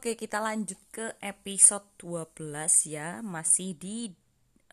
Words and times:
Oke, 0.00 0.16
kita 0.16 0.40
lanjut 0.40 0.80
ke 0.88 1.12
episode 1.20 1.84
12 2.00 2.48
ya, 2.88 3.20
masih 3.20 3.76
di 3.76 4.08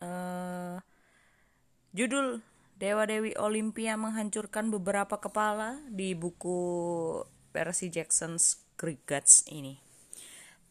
uh, 0.00 0.80
judul 1.92 2.40
Dewa 2.80 3.04
Dewi 3.04 3.36
Olimpia 3.36 4.00
menghancurkan 4.00 4.72
beberapa 4.72 5.20
kepala 5.20 5.84
di 5.92 6.16
buku 6.16 6.56
Percy 7.52 7.92
Jackson's 7.92 8.64
Gods 8.80 9.44
ini. 9.52 9.76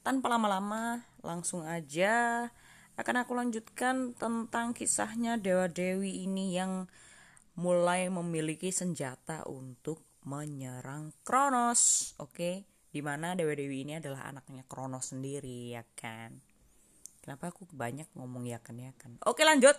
Tanpa 0.02 0.26
lama-lama, 0.26 1.06
langsung 1.22 1.62
aja 1.62 2.50
akan 2.98 3.30
aku 3.30 3.38
lanjutkan 3.38 4.18
tentang 4.18 4.74
kisahnya 4.74 5.38
Dewa 5.38 5.70
Dewi 5.70 6.26
ini 6.26 6.58
yang 6.58 6.90
mulai 7.62 8.10
memiliki 8.10 8.74
senjata 8.74 9.46
untuk 9.46 10.02
menyerang 10.26 11.14
Kronos. 11.22 12.18
Oke. 12.18 12.34
Okay? 12.34 12.77
Di 12.92 13.04
mana 13.04 13.36
Dewa-Dewi 13.36 13.84
ini 13.88 13.94
adalah 14.00 14.30
anaknya 14.30 14.64
Kronos 14.66 15.12
sendiri 15.12 15.76
ya 15.76 15.84
kan 15.96 16.40
kenapa 17.22 17.52
aku 17.52 17.68
banyak 17.70 18.08
ngomong 18.16 18.48
ya 18.48 18.60
kan 18.64 18.80
ya 18.80 18.96
kan 18.96 19.20
oke 19.24 19.44
lanjut 19.44 19.76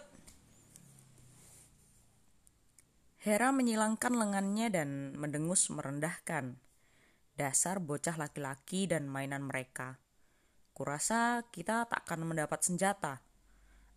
Hera 3.18 3.50
menyilangkan 3.50 4.14
lengannya 4.14 4.70
dan 4.70 5.18
mendengus 5.18 5.74
merendahkan. 5.74 6.54
Dasar 7.34 7.82
bocah 7.82 8.14
laki-laki 8.14 8.86
dan 8.86 9.10
mainan 9.10 9.42
mereka. 9.42 9.98
Kurasa 10.70 11.42
kita 11.50 11.90
tak 11.90 12.06
akan 12.06 12.30
mendapat 12.30 12.62
senjata. 12.62 13.18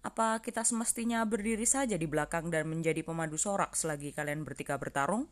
Apa 0.02 0.42
kita 0.42 0.66
semestinya 0.66 1.22
berdiri 1.22 1.70
saja 1.70 2.02
di 2.02 2.10
belakang 2.10 2.50
dan 2.50 2.66
menjadi 2.66 3.06
pemadu 3.06 3.38
sorak 3.38 3.78
selagi 3.78 4.10
kalian 4.10 4.42
bertiga 4.42 4.82
bertarung? 4.82 5.30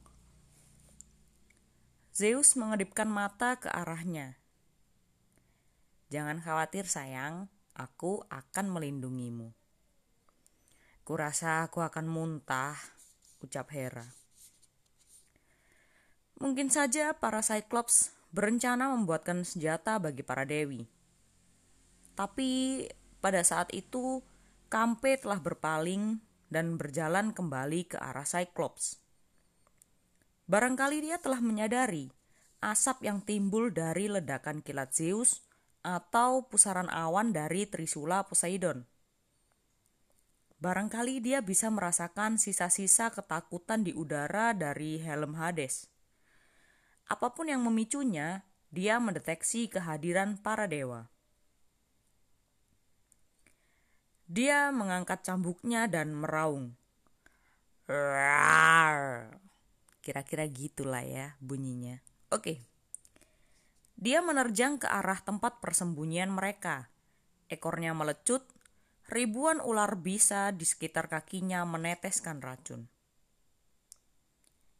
Zeus 2.19 2.59
mengedipkan 2.59 3.07
mata 3.07 3.55
ke 3.55 3.71
arahnya. 3.71 4.35
Jangan 6.11 6.43
khawatir 6.43 6.83
sayang, 6.83 7.47
aku 7.71 8.27
akan 8.27 8.75
melindungimu. 8.75 9.55
Kurasa 11.07 11.63
aku 11.63 11.79
akan 11.79 12.11
muntah, 12.11 12.75
ucap 13.39 13.71
Hera. 13.71 14.03
Mungkin 16.43 16.67
saja 16.67 17.15
para 17.15 17.39
Cyclops 17.39 18.11
berencana 18.35 18.91
membuatkan 18.99 19.47
senjata 19.47 19.95
bagi 19.95 20.19
para 20.19 20.43
dewi. 20.43 20.91
Tapi 22.19 22.83
pada 23.23 23.47
saat 23.47 23.71
itu, 23.71 24.19
Kampe 24.67 25.15
telah 25.15 25.39
berpaling 25.39 26.19
dan 26.51 26.75
berjalan 26.75 27.31
kembali 27.31 27.95
ke 27.95 27.95
arah 27.95 28.27
Cyclops. 28.27 28.98
Barangkali 30.49 31.05
dia 31.05 31.21
telah 31.21 31.45
menyadari 31.45 32.09
asap 32.59 33.05
yang 33.05 33.21
timbul 33.21 33.69
dari 33.69 34.09
ledakan 34.09 34.65
kilat 34.65 34.91
Zeus 34.91 35.45
atau 35.85 36.49
pusaran 36.49 36.89
awan 36.89 37.31
dari 37.31 37.69
Trisula 37.69 38.25
Poseidon. 38.25 38.83
Barangkali 40.59 41.23
dia 41.23 41.39
bisa 41.39 41.71
merasakan 41.71 42.35
sisa-sisa 42.35 43.15
ketakutan 43.15 43.85
di 43.85 43.95
udara 43.95 44.51
dari 44.51 44.99
helm 44.99 45.39
Hades. 45.39 45.87
Apa 47.07 47.31
pun 47.31 47.47
yang 47.47 47.63
memicunya, 47.63 48.43
dia 48.73 48.99
mendeteksi 48.99 49.71
kehadiran 49.71 50.35
para 50.35 50.67
dewa. 50.67 51.07
Dia 54.27 54.73
mengangkat 54.75 55.23
cambuknya 55.23 55.87
dan 55.87 56.11
meraung. 56.11 56.75
Rawr. 57.87 59.48
Kira-kira 60.09 60.49
gitulah 60.49 61.05
ya 61.05 61.37
bunyinya. 61.37 62.01
Oke. 62.33 62.65
Dia 63.93 64.25
menerjang 64.25 64.81
ke 64.81 64.89
arah 64.89 65.21
tempat 65.21 65.61
persembunyian 65.61 66.33
mereka. 66.33 66.89
Ekornya 67.45 67.93
melecut, 67.93 68.41
ribuan 69.05 69.61
ular 69.61 70.01
bisa 70.01 70.49
di 70.49 70.65
sekitar 70.65 71.13
kakinya 71.13 71.61
meneteskan 71.61 72.41
racun. 72.41 72.89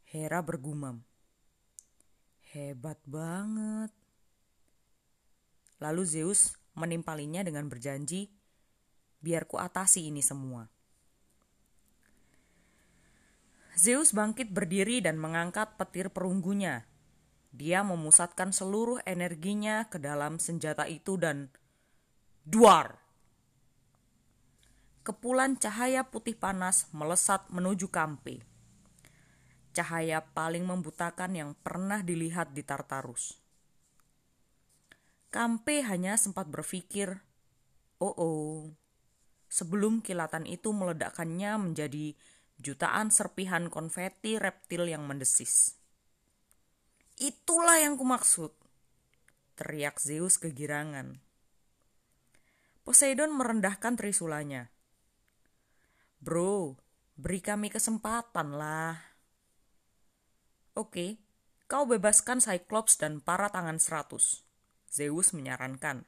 Hera 0.10 0.42
bergumam. 0.42 1.06
Hebat 2.50 2.98
banget. 3.06 3.94
Lalu 5.78 6.10
Zeus 6.10 6.58
menimpalinya 6.74 7.46
dengan 7.46 7.70
berjanji, 7.70 8.34
biar 9.22 9.46
ku 9.46 9.62
atasi 9.62 10.10
ini 10.10 10.26
semua. 10.26 10.66
Zeus 13.80 14.12
bangkit 14.12 14.52
berdiri 14.52 15.00
dan 15.00 15.16
mengangkat 15.16 15.80
petir 15.80 16.12
perunggunya. 16.12 16.84
Dia 17.56 17.80
memusatkan 17.80 18.52
seluruh 18.52 19.00
energinya 19.08 19.88
ke 19.88 20.04
dalam 20.04 20.36
senjata 20.36 20.84
itu 20.84 21.16
dan 21.16 21.48
duar. 22.44 23.00
Kepulan 25.08 25.56
cahaya 25.56 26.04
putih 26.12 26.36
panas 26.36 26.92
melesat 26.92 27.48
menuju 27.56 27.88
Kampe. 27.88 28.44
Cahaya 29.72 30.28
paling 30.28 30.68
membutakan 30.68 31.40
yang 31.40 31.52
pernah 31.64 32.04
dilihat 32.04 32.52
di 32.52 32.68
Tartarus. 32.68 33.40
Kampe 35.32 35.88
hanya 35.88 36.20
sempat 36.20 36.52
berpikir, 36.52 37.24
"Oh, 38.04 38.12
oh." 38.12 38.76
Sebelum 39.48 40.04
kilatan 40.04 40.44
itu 40.44 40.76
meledakkannya 40.76 41.56
menjadi 41.58 42.14
jutaan 42.60 43.08
serpihan 43.08 43.72
konfeti 43.72 44.36
reptil 44.36 44.92
yang 44.92 45.08
mendesis. 45.08 45.80
Itulah 47.16 47.80
yang 47.80 47.96
kumaksud, 47.96 48.52
teriak 49.56 50.00
Zeus 50.00 50.36
kegirangan. 50.40 51.20
Poseidon 52.84 53.36
merendahkan 53.36 53.96
trisulanya. 53.96 54.72
Bro, 56.20 56.80
beri 57.16 57.40
kami 57.40 57.72
kesempatan 57.72 58.56
lah. 58.56 58.96
Oke, 60.76 61.20
kau 61.68 61.84
bebaskan 61.88 62.40
Cyclops 62.40 63.00
dan 63.00 63.20
para 63.20 63.52
tangan 63.52 63.80
seratus. 63.84 64.44
Zeus 64.88 65.36
menyarankan. 65.36 66.08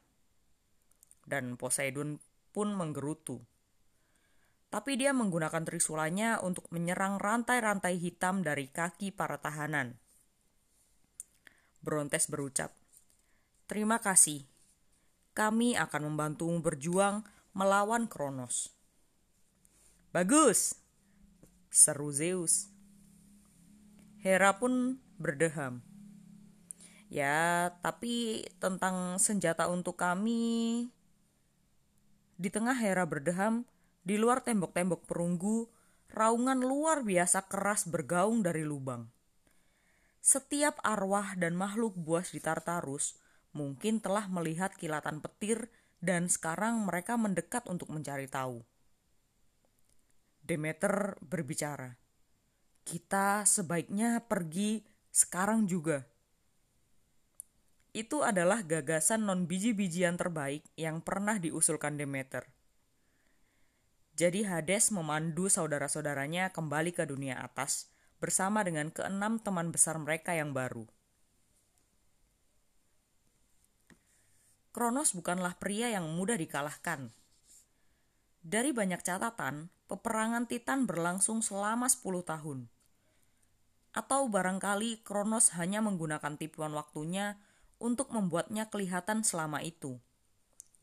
Dan 1.28 1.56
Poseidon 1.56 2.23
pun 2.51 2.75
menggerutu 2.75 3.44
tapi 4.72 4.96
dia 4.96 5.12
menggunakan 5.12 5.68
trisulanya 5.68 6.40
untuk 6.40 6.66
menyerang 6.72 7.20
rantai-rantai 7.20 8.00
hitam 8.00 8.40
dari 8.40 8.72
kaki 8.72 9.12
para 9.12 9.36
tahanan. 9.38 10.00
Brontes 11.84 12.32
berucap, 12.32 12.72
Terima 13.72 14.04
kasih. 14.04 14.44
Kami 15.31 15.80
akan 15.80 16.12
membantumu 16.12 16.60
berjuang 16.60 17.24
melawan 17.56 18.04
Kronos. 18.04 18.76
Bagus, 20.12 20.76
seru 21.72 22.12
Zeus. 22.12 22.68
Hera 24.20 24.60
pun 24.60 25.00
berdeham. 25.16 25.80
Ya, 27.08 27.72
tapi 27.80 28.44
tentang 28.60 29.16
senjata 29.24 29.72
untuk 29.72 29.96
kami... 29.96 30.92
Di 32.36 32.52
tengah 32.52 32.76
Hera 32.76 33.08
berdeham, 33.08 33.64
di 34.01 34.17
luar 34.17 34.41
tembok-tembok 34.41 35.06
perunggu, 35.06 35.69
raungan 36.09 36.59
luar 36.66 37.06
biasa 37.06 37.45
keras 37.45 37.85
bergaung 37.85 38.41
dari 38.41 38.66
lubang. 38.66 39.06
Setiap 40.22 40.81
arwah 40.81 41.34
dan 41.38 41.57
makhluk 41.57 41.97
buas 41.97 42.34
di 42.34 42.41
Tartarus 42.41 43.17
mungkin 43.53 44.01
telah 44.01 44.29
melihat 44.29 44.73
kilatan 44.78 45.22
petir 45.22 45.69
dan 46.01 46.29
sekarang 46.29 46.81
mereka 46.85 47.17
mendekat 47.17 47.66
untuk 47.69 47.89
mencari 47.94 48.25
tahu. 48.25 48.62
Demeter 50.41 51.18
berbicara, 51.22 51.94
"Kita 52.81 53.45
sebaiknya 53.45 54.25
pergi 54.25 54.81
sekarang 55.13 55.69
juga." 55.69 56.01
Itu 57.94 58.25
adalah 58.25 58.65
gagasan 58.65 59.30
non-biji-bijian 59.30 60.18
terbaik 60.18 60.65
yang 60.80 61.04
pernah 61.04 61.38
diusulkan 61.38 62.00
Demeter 62.00 62.61
jadi 64.21 64.45
Hades 64.45 64.94
memandu 64.94 65.50
saudara-saudaranya 65.50 66.53
kembali 66.53 66.94
ke 66.94 67.09
dunia 67.09 67.41
atas 67.41 67.89
bersama 68.21 68.62
dengan 68.62 68.94
keenam 68.94 69.41
teman 69.41 69.73
besar 69.73 69.97
mereka 69.97 70.38
yang 70.38 70.53
baru. 70.53 70.85
Kronos 74.77 75.18
bukanlah 75.18 75.57
pria 75.57 75.89
yang 75.89 76.06
mudah 76.13 76.38
dikalahkan. 76.38 77.09
Dari 78.45 78.69
banyak 78.69 79.01
catatan, 79.01 79.73
peperangan 79.89 80.45
Titan 80.45 80.85
berlangsung 80.85 81.41
selama 81.41 81.89
10 81.89 82.21
tahun. 82.21 82.69
Atau 83.89 84.29
barangkali 84.29 85.01
Kronos 85.01 85.57
hanya 85.57 85.81
menggunakan 85.81 86.38
tipuan 86.38 86.77
waktunya 86.77 87.41
untuk 87.81 88.13
membuatnya 88.13 88.69
kelihatan 88.69 89.25
selama 89.25 89.65
itu. 89.65 89.97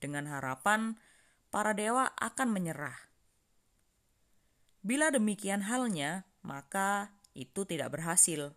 Dengan 0.02 0.26
harapan 0.26 0.98
para 1.54 1.70
dewa 1.70 2.10
akan 2.18 2.50
menyerah. 2.50 3.07
Bila 4.82 5.10
demikian 5.10 5.66
halnya, 5.66 6.28
maka 6.46 7.10
itu 7.34 7.66
tidak 7.66 7.98
berhasil. 7.98 8.54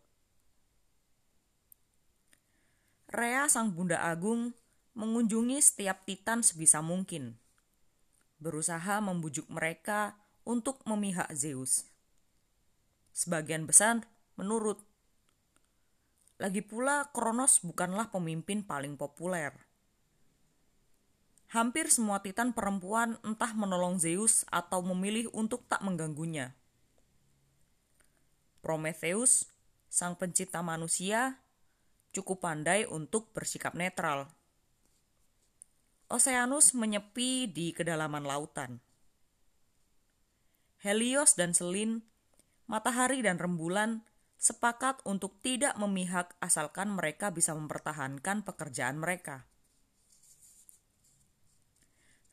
Rea 3.11 3.49
sang 3.51 3.75
bunda 3.75 3.99
agung 3.99 4.55
mengunjungi 4.95 5.59
setiap 5.59 6.07
titan 6.07 6.43
sebisa 6.43 6.79
mungkin, 6.79 7.35
berusaha 8.39 9.03
membujuk 9.03 9.47
mereka 9.51 10.15
untuk 10.47 10.79
memihak 10.87 11.27
Zeus. 11.35 11.91
Sebagian 13.11 13.67
besar 13.67 14.07
menurut. 14.39 14.79
Lagi 16.39 16.63
pula, 16.65 17.11
Kronos 17.13 17.61
bukanlah 17.61 18.09
pemimpin 18.09 18.65
paling 18.65 18.97
populer. 18.97 19.53
Hampir 21.51 21.91
semua 21.91 22.23
titan 22.23 22.55
perempuan 22.55 23.19
entah 23.27 23.51
menolong 23.51 23.99
Zeus 23.99 24.47
atau 24.47 24.79
memilih 24.87 25.27
untuk 25.35 25.67
tak 25.67 25.83
mengganggunya. 25.83 26.55
Prometheus, 28.63 29.51
sang 29.91 30.15
pencipta 30.15 30.63
manusia, 30.63 31.43
cukup 32.15 32.47
pandai 32.47 32.87
untuk 32.87 33.35
bersikap 33.35 33.75
netral. 33.75 34.31
Oceanus 36.07 36.71
menyepi 36.71 37.51
di 37.51 37.75
kedalaman 37.75 38.23
lautan. 38.23 38.79
Helios 40.79 41.35
dan 41.35 41.51
Selin, 41.51 41.99
matahari 42.63 43.19
dan 43.19 43.35
rembulan 43.35 44.07
sepakat 44.39 45.03
untuk 45.03 45.35
tidak 45.43 45.75
memihak 45.75 46.31
asalkan 46.39 46.95
mereka 46.95 47.27
bisa 47.27 47.51
mempertahankan 47.51 48.47
pekerjaan 48.47 49.03
mereka. 49.03 49.50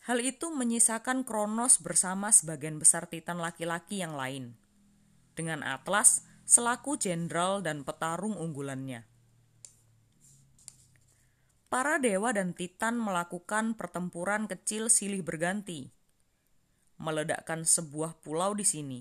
Hal 0.09 0.25
itu 0.25 0.49
menyisakan 0.49 1.29
Kronos 1.29 1.85
bersama 1.85 2.33
sebagian 2.33 2.81
besar 2.81 3.13
titan 3.13 3.37
laki-laki 3.45 4.01
yang 4.01 4.17
lain, 4.17 4.57
dengan 5.37 5.61
Atlas 5.61 6.25
selaku 6.49 6.97
jenderal 6.97 7.61
dan 7.61 7.85
petarung 7.85 8.33
unggulannya 8.33 9.05
para 11.69 12.01
dewa 12.01 12.33
dan 12.33 12.57
titan 12.57 12.97
melakukan 12.97 13.77
pertempuran 13.77 14.49
kecil 14.49 14.89
silih 14.89 15.21
berganti, 15.21 15.93
meledakkan 16.97 17.69
sebuah 17.69 18.25
pulau 18.25 18.57
di 18.57 18.65
sini, 18.65 19.01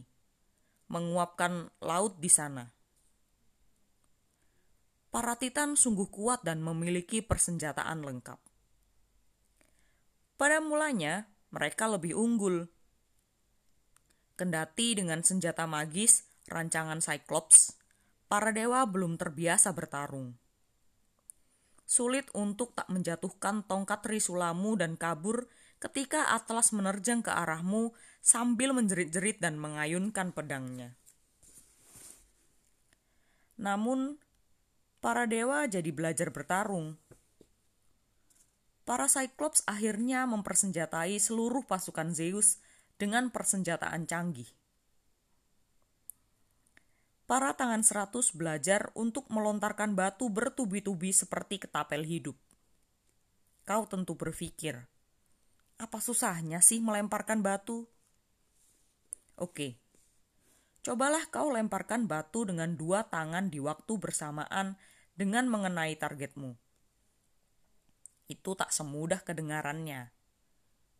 menguapkan 0.92 1.72
laut 1.80 2.20
di 2.20 2.28
sana. 2.28 2.68
Para 5.08 5.40
titan 5.40 5.80
sungguh 5.80 6.12
kuat 6.12 6.44
dan 6.44 6.60
memiliki 6.60 7.24
persenjataan 7.24 8.04
lengkap. 8.04 8.40
Pada 10.38 10.62
mulanya, 10.62 11.26
mereka 11.50 11.90
lebih 11.90 12.14
unggul. 12.14 12.70
Kendati 14.38 14.94
dengan 14.94 15.26
senjata 15.26 15.66
magis 15.66 16.30
rancangan 16.46 17.02
Cyclops, 17.02 17.74
para 18.30 18.54
dewa 18.54 18.86
belum 18.86 19.18
terbiasa 19.18 19.74
bertarung 19.74 20.38
sulit 21.88 22.28
untuk 22.36 22.76
tak 22.76 22.92
menjatuhkan 22.92 23.64
tongkat 23.64 24.04
Trisulamu 24.04 24.76
dan 24.76 25.00
kabur 25.00 25.48
ketika 25.80 26.36
Atlas 26.36 26.76
menerjang 26.76 27.24
ke 27.24 27.32
arahmu 27.32 27.96
sambil 28.20 28.76
menjerit-jerit 28.76 29.40
dan 29.40 29.56
mengayunkan 29.56 30.36
pedangnya. 30.36 31.00
Namun, 33.56 34.20
para 35.00 35.26
dewa 35.26 35.66
jadi 35.66 35.88
belajar 35.96 36.30
bertarung. 36.30 37.00
Para 38.88 39.12
Cyclops 39.12 39.68
akhirnya 39.68 40.24
mempersenjatai 40.24 41.20
seluruh 41.20 41.68
pasukan 41.68 42.16
Zeus 42.16 42.64
dengan 42.96 43.28
persenjataan 43.36 44.08
canggih 44.08 44.48
para 47.28 47.52
tangan 47.60 47.84
seratus 47.84 48.32
belajar 48.32 48.90
untuk 48.96 49.28
melontarkan 49.28 50.00
batu 50.00 50.32
bertubi-tubi 50.32 51.12
seperti 51.12 51.60
ketapel 51.60 52.08
hidup. 52.08 52.40
Kau 53.68 53.84
tentu 53.84 54.16
berpikir, 54.16 54.80
apa 55.76 56.00
susahnya 56.00 56.64
sih 56.64 56.80
melemparkan 56.80 57.44
batu? 57.44 57.84
Oke, 59.36 59.76
cobalah 60.88 61.28
kau 61.28 61.52
lemparkan 61.52 62.08
batu 62.08 62.48
dengan 62.48 62.80
dua 62.80 63.12
tangan 63.12 63.52
di 63.52 63.60
waktu 63.60 64.00
bersamaan 64.00 64.80
dengan 65.20 65.52
mengenai 65.52 66.00
targetmu. 66.00 66.56
Itu 68.28 68.56
tak 68.56 68.76
semudah 68.76 69.24
kedengarannya. 69.24 70.12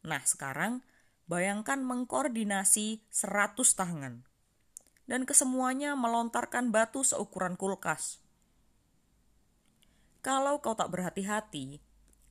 Nah 0.08 0.24
sekarang, 0.24 0.84
bayangkan 1.28 1.84
mengkoordinasi 1.84 3.04
seratus 3.12 3.76
tangan 3.76 4.24
dan 5.08 5.24
kesemuanya 5.24 5.96
melontarkan 5.96 6.72
batu 6.72 7.04
seukuran 7.04 7.56
kulkas. 7.56 8.20
Kalau 10.24 10.60
kau 10.60 10.76
tak 10.76 10.92
berhati-hati, 10.92 11.80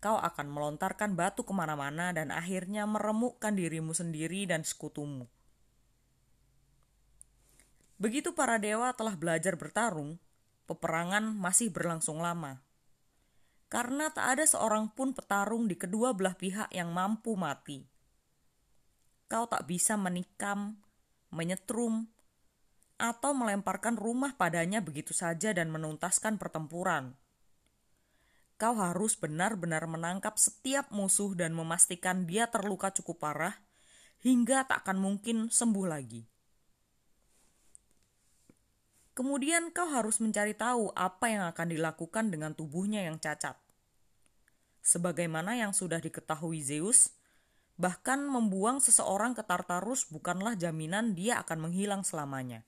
kau 0.04 0.20
akan 0.20 0.52
melontarkan 0.52 1.16
batu 1.16 1.48
ke 1.48 1.56
mana-mana 1.56 2.12
dan 2.12 2.28
akhirnya 2.28 2.84
meremukkan 2.84 3.56
dirimu 3.56 3.96
sendiri 3.96 4.44
dan 4.44 4.60
sekutumu. 4.64 5.24
Begitu 7.96 8.36
para 8.36 8.60
dewa 8.60 8.92
telah 8.92 9.16
belajar 9.16 9.56
bertarung, 9.56 10.20
peperangan 10.68 11.32
masih 11.32 11.72
berlangsung 11.72 12.20
lama. 12.20 12.60
Karena 13.66 14.14
tak 14.14 14.38
ada 14.38 14.44
seorang 14.46 14.94
pun 14.94 15.10
petarung 15.10 15.66
di 15.66 15.74
kedua 15.74 16.14
belah 16.14 16.38
pihak 16.38 16.70
yang 16.70 16.94
mampu 16.94 17.34
mati. 17.34 17.82
Kau 19.26 19.50
tak 19.50 19.66
bisa 19.66 19.98
menikam, 19.98 20.78
menyetrum, 21.34 22.06
atau 22.96 23.34
melemparkan 23.36 23.98
rumah 23.98 24.38
padanya 24.38 24.78
begitu 24.78 25.12
saja 25.12 25.50
dan 25.50 25.68
menuntaskan 25.68 26.38
pertempuran. 26.38 27.18
Kau 28.56 28.72
harus 28.78 29.18
benar-benar 29.20 29.84
menangkap 29.84 30.40
setiap 30.40 30.88
musuh 30.88 31.36
dan 31.36 31.52
memastikan 31.52 32.24
dia 32.24 32.48
terluka 32.48 32.88
cukup 32.88 33.20
parah 33.20 33.60
hingga 34.24 34.64
tak 34.64 34.86
akan 34.86 34.96
mungkin 34.96 35.52
sembuh 35.52 35.86
lagi. 35.90 36.35
Kemudian 39.16 39.72
kau 39.72 39.88
harus 39.88 40.20
mencari 40.20 40.52
tahu 40.52 40.92
apa 40.92 41.32
yang 41.32 41.48
akan 41.48 41.72
dilakukan 41.72 42.28
dengan 42.28 42.52
tubuhnya 42.52 43.08
yang 43.08 43.16
cacat. 43.16 43.56
Sebagaimana 44.84 45.56
yang 45.56 45.72
sudah 45.72 46.04
diketahui 46.04 46.60
Zeus, 46.60 47.16
bahkan 47.80 48.20
membuang 48.28 48.76
seseorang 48.76 49.32
ke 49.32 49.40
Tartarus 49.40 50.04
bukanlah 50.12 50.52
jaminan 50.52 51.16
dia 51.16 51.40
akan 51.40 51.64
menghilang 51.64 52.04
selamanya. 52.04 52.60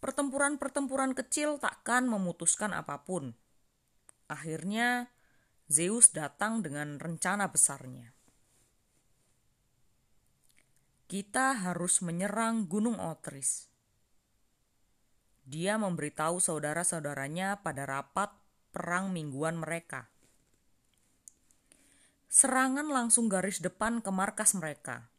Pertempuran-pertempuran 0.00 1.12
kecil 1.12 1.60
takkan 1.60 2.08
memutuskan 2.08 2.72
apa 2.72 3.04
pun. 3.04 3.36
Akhirnya, 4.32 5.12
Zeus 5.68 6.08
datang 6.08 6.64
dengan 6.64 6.96
rencana 6.96 7.52
besarnya. 7.52 8.11
Kita 11.12 11.52
harus 11.52 12.00
menyerang 12.00 12.72
Gunung 12.72 12.96
Otris. 12.96 13.68
Dia 15.44 15.76
memberitahu 15.76 16.40
saudara-saudaranya 16.40 17.60
pada 17.60 17.84
rapat 17.84 18.32
perang 18.72 19.12
mingguan 19.12 19.60
mereka. 19.60 20.08
Serangan 22.32 22.88
langsung 22.88 23.28
garis 23.28 23.60
depan 23.60 24.00
ke 24.00 24.08
markas 24.08 24.56
mereka. 24.56 25.12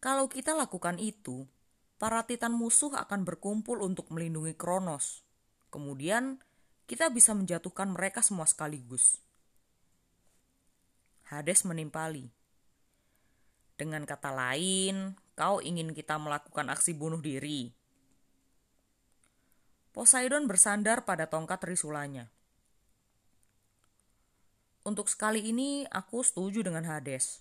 Kalau 0.00 0.32
kita 0.32 0.56
lakukan 0.56 0.96
itu, 0.96 1.44
para 2.00 2.24
titan 2.24 2.56
musuh 2.56 2.96
akan 2.96 3.28
berkumpul 3.28 3.84
untuk 3.84 4.08
melindungi 4.08 4.56
Kronos. 4.56 5.20
Kemudian, 5.68 6.40
kita 6.88 7.12
bisa 7.12 7.36
menjatuhkan 7.36 7.92
mereka 7.92 8.24
semua 8.24 8.48
sekaligus. 8.48 9.20
Hades 11.28 11.68
menimpali. 11.68 12.39
Dengan 13.80 14.04
kata 14.04 14.28
lain, 14.28 15.16
kau 15.32 15.64
ingin 15.64 15.96
kita 15.96 16.20
melakukan 16.20 16.68
aksi 16.68 16.92
bunuh 16.92 17.16
diri. 17.16 17.72
Poseidon 19.96 20.44
bersandar 20.44 21.08
pada 21.08 21.32
tongkat 21.32 21.64
risulanya. 21.64 22.28
Untuk 24.84 25.08
sekali 25.08 25.48
ini, 25.48 25.88
aku 25.88 26.20
setuju 26.20 26.60
dengan 26.60 26.84
Hades. 26.84 27.40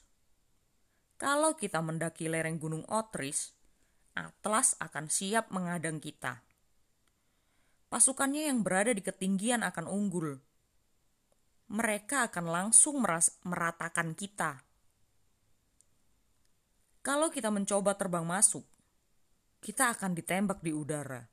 Kalau 1.20 1.60
kita 1.60 1.84
mendaki 1.84 2.32
lereng 2.32 2.56
Gunung 2.56 2.88
Otris, 2.88 3.52
Atlas 4.16 4.80
akan 4.80 5.12
siap 5.12 5.52
mengadang 5.52 6.00
kita. 6.00 6.40
Pasukannya 7.92 8.48
yang 8.48 8.64
berada 8.64 8.96
di 8.96 9.04
ketinggian 9.04 9.60
akan 9.60 9.92
unggul. 9.92 10.40
Mereka 11.68 12.32
akan 12.32 12.48
langsung 12.48 13.04
meratakan 13.44 14.16
kita. 14.16 14.69
Kalau 17.00 17.32
kita 17.32 17.48
mencoba 17.48 17.96
terbang 17.96 18.28
masuk, 18.28 18.68
kita 19.64 19.92
akan 19.96 20.16
ditembak 20.16 20.60
di 20.60 20.76
udara. 20.76 21.24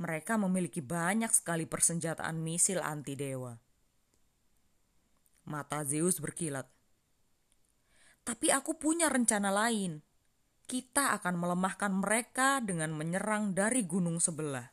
Mereka 0.00 0.40
memiliki 0.40 0.82
banyak 0.82 1.30
sekali 1.30 1.68
persenjataan 1.68 2.40
misil 2.40 2.82
anti 2.82 3.14
dewa. 3.14 3.54
Mata 5.46 5.84
Zeus 5.86 6.18
berkilat. 6.18 6.66
Tapi 8.24 8.48
aku 8.48 8.80
punya 8.80 9.12
rencana 9.12 9.52
lain 9.52 10.00
kita 10.64 11.12
akan 11.20 11.36
melemahkan 11.36 11.92
mereka 11.92 12.60
dengan 12.64 12.96
menyerang 12.96 13.52
dari 13.52 13.84
gunung 13.84 14.16
sebelah. 14.16 14.64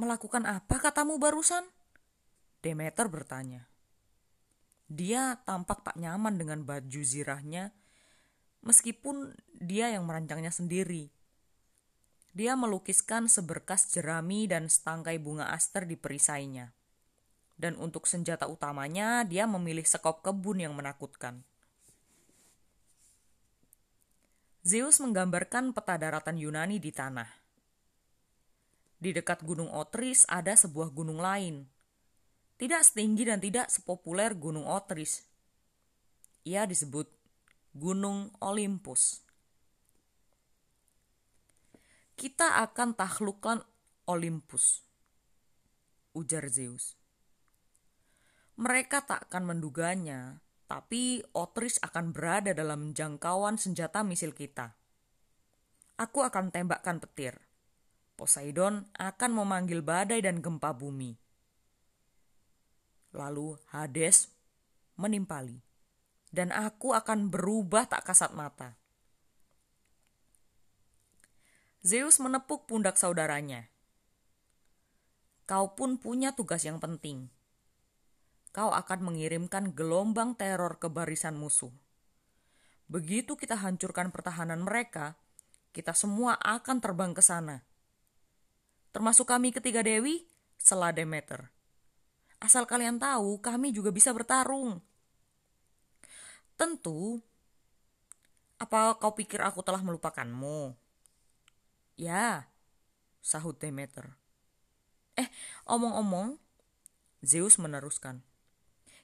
Melakukan 0.00 0.48
apa 0.48 0.76
katamu 0.80 1.20
barusan? 1.20 1.62
Demeter 2.64 3.06
bertanya. 3.12 3.68
Dia 4.94 5.42
tampak 5.42 5.82
tak 5.82 5.98
nyaman 5.98 6.38
dengan 6.38 6.62
baju 6.62 7.02
zirahnya, 7.02 7.74
meskipun 8.62 9.34
dia 9.58 9.90
yang 9.90 10.06
merancangnya 10.06 10.54
sendiri. 10.54 11.10
Dia 12.30 12.54
melukiskan 12.54 13.26
seberkas 13.26 13.90
jerami 13.90 14.46
dan 14.46 14.70
setangkai 14.70 15.18
bunga 15.18 15.50
aster 15.50 15.82
di 15.82 15.98
perisainya. 15.98 16.70
Dan 17.58 17.74
untuk 17.78 18.06
senjata 18.06 18.46
utamanya, 18.46 19.26
dia 19.26 19.50
memilih 19.50 19.86
sekop 19.86 20.22
kebun 20.22 20.62
yang 20.62 20.74
menakutkan. 20.78 21.42
Zeus 24.62 25.02
menggambarkan 25.02 25.74
peta 25.74 25.98
daratan 25.98 26.38
Yunani 26.38 26.78
di 26.78 26.94
tanah. 26.94 27.30
Di 28.98 29.10
dekat 29.10 29.42
Gunung 29.42 29.74
Otris 29.74 30.22
ada 30.30 30.54
sebuah 30.54 30.94
gunung 30.94 31.18
lain. 31.18 31.73
Tidak 32.54 32.80
setinggi 32.86 33.26
dan 33.26 33.42
tidak 33.42 33.66
sepopuler 33.66 34.38
Gunung 34.38 34.64
Otris. 34.70 35.26
Ia 36.46 36.68
disebut 36.70 37.10
Gunung 37.74 38.30
Olympus. 38.38 39.26
Kita 42.14 42.62
akan 42.62 42.94
taklukkan 42.94 43.58
Olympus, 44.06 44.86
ujar 46.14 46.46
Zeus. 46.46 46.94
Mereka 48.54 49.02
tak 49.02 49.26
akan 49.26 49.50
menduganya, 49.50 50.38
tapi 50.70 51.26
Otris 51.34 51.82
akan 51.82 52.14
berada 52.14 52.54
dalam 52.54 52.94
jangkauan 52.94 53.58
senjata 53.58 54.06
misil 54.06 54.30
kita. 54.30 54.78
Aku 55.98 56.22
akan 56.22 56.54
tembakkan 56.54 57.02
petir. 57.02 57.34
Poseidon 58.14 58.86
akan 58.94 59.30
memanggil 59.34 59.82
badai 59.82 60.22
dan 60.22 60.38
gempa 60.38 60.70
bumi. 60.70 61.23
Lalu 63.14 63.54
Hades 63.70 64.28
menimpali, 64.98 65.62
dan 66.34 66.50
aku 66.50 66.90
akan 66.92 67.30
berubah 67.30 67.86
tak 67.86 68.10
kasat 68.10 68.34
mata. 68.34 68.74
Zeus 71.80 72.18
menepuk 72.18 72.66
pundak 72.66 72.98
saudaranya. 72.98 73.70
Kau 75.46 75.78
pun 75.78 76.00
punya 76.00 76.34
tugas 76.34 76.66
yang 76.66 76.82
penting 76.82 77.30
kau 78.54 78.70
akan 78.70 79.10
mengirimkan 79.10 79.74
gelombang 79.74 80.38
teror 80.38 80.78
ke 80.78 80.86
barisan 80.86 81.34
musuh. 81.34 81.74
Begitu 82.86 83.34
kita 83.34 83.58
hancurkan 83.58 84.14
pertahanan 84.14 84.62
mereka, 84.62 85.18
kita 85.74 85.90
semua 85.90 86.38
akan 86.38 86.78
terbang 86.78 87.10
ke 87.10 87.18
sana. 87.18 87.66
Termasuk 88.94 89.26
kami 89.26 89.50
ketiga 89.50 89.82
dewi, 89.82 90.30
selah 90.54 90.94
Demeter. 90.94 91.50
Asal 92.42 92.64
kalian 92.64 92.98
tahu, 93.02 93.42
kami 93.42 93.70
juga 93.70 93.92
bisa 93.94 94.10
bertarung. 94.10 94.78
Tentu, 96.54 97.18
apa 98.62 98.94
kau 99.02 99.12
pikir 99.12 99.42
aku 99.42 99.60
telah 99.66 99.82
melupakanmu? 99.82 100.74
Ya, 101.98 102.50
sahut 103.22 103.58
Demeter. 103.58 104.14
Eh, 105.14 105.30
omong-omong, 105.66 106.38
Zeus 107.22 107.58
meneruskan. 107.58 108.22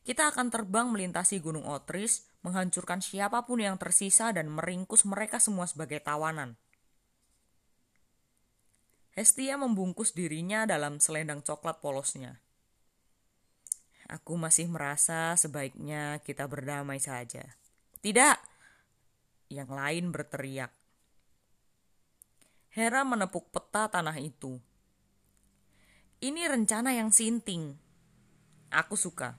Kita 0.01 0.33
akan 0.33 0.51
terbang 0.51 0.91
melintasi 0.91 1.39
Gunung 1.39 1.69
Otris, 1.69 2.27
menghancurkan 2.41 3.05
siapa 3.05 3.45
pun 3.45 3.61
yang 3.61 3.77
tersisa 3.77 4.33
dan 4.33 4.49
meringkus 4.49 5.05
mereka 5.05 5.39
semua 5.39 5.69
sebagai 5.69 6.01
tawanan. 6.01 6.57
Hestia 9.15 9.61
membungkus 9.61 10.17
dirinya 10.17 10.65
dalam 10.65 11.03
selendang 11.03 11.45
coklat 11.45 11.85
polosnya. 11.85 12.41
Aku 14.11 14.35
masih 14.35 14.67
merasa 14.67 15.39
sebaiknya 15.39 16.19
kita 16.27 16.51
berdamai 16.51 16.99
saja. 16.99 17.47
Tidak! 18.03 18.37
Yang 19.47 19.71
lain 19.71 20.05
berteriak. 20.11 20.75
Hera 22.75 23.07
menepuk 23.07 23.55
peta 23.55 23.87
tanah 23.87 24.19
itu. 24.19 24.59
Ini 26.19 26.43
rencana 26.51 26.91
yang 26.91 27.15
sinting. 27.15 27.79
Aku 28.75 28.99
suka. 28.99 29.39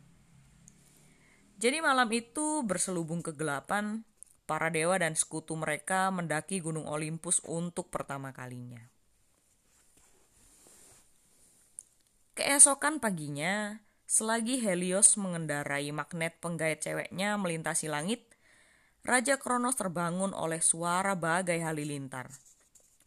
Jadi 1.60 1.84
malam 1.84 2.08
itu 2.16 2.64
berselubung 2.64 3.20
kegelapan, 3.20 4.08
para 4.48 4.72
dewa 4.72 4.96
dan 4.96 5.20
sekutu 5.20 5.54
mereka 5.60 6.08
mendaki 6.16 6.64
Gunung 6.64 6.88
Olympus 6.88 7.44
untuk 7.44 7.92
pertama 7.92 8.32
kalinya. 8.32 8.88
Keesokan 12.40 13.04
paginya, 13.04 13.84
selagi 14.12 14.60
Helios 14.60 15.16
mengendarai 15.16 15.88
magnet 15.96 16.36
penggait 16.44 16.84
ceweknya 16.84 17.40
melintasi 17.40 17.88
langit, 17.88 18.28
Raja 19.08 19.40
Kronos 19.40 19.80
terbangun 19.80 20.36
oleh 20.36 20.60
suara 20.60 21.16
bagai 21.16 21.64
halilintar. 21.64 22.28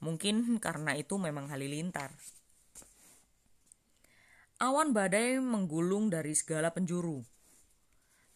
Mungkin 0.00 0.56
karena 0.56 0.96
itu 0.96 1.20
memang 1.20 1.52
halilintar. 1.52 2.16
Awan 4.64 4.96
badai 4.96 5.36
menggulung 5.44 6.08
dari 6.08 6.32
segala 6.32 6.72
penjuru 6.72 7.20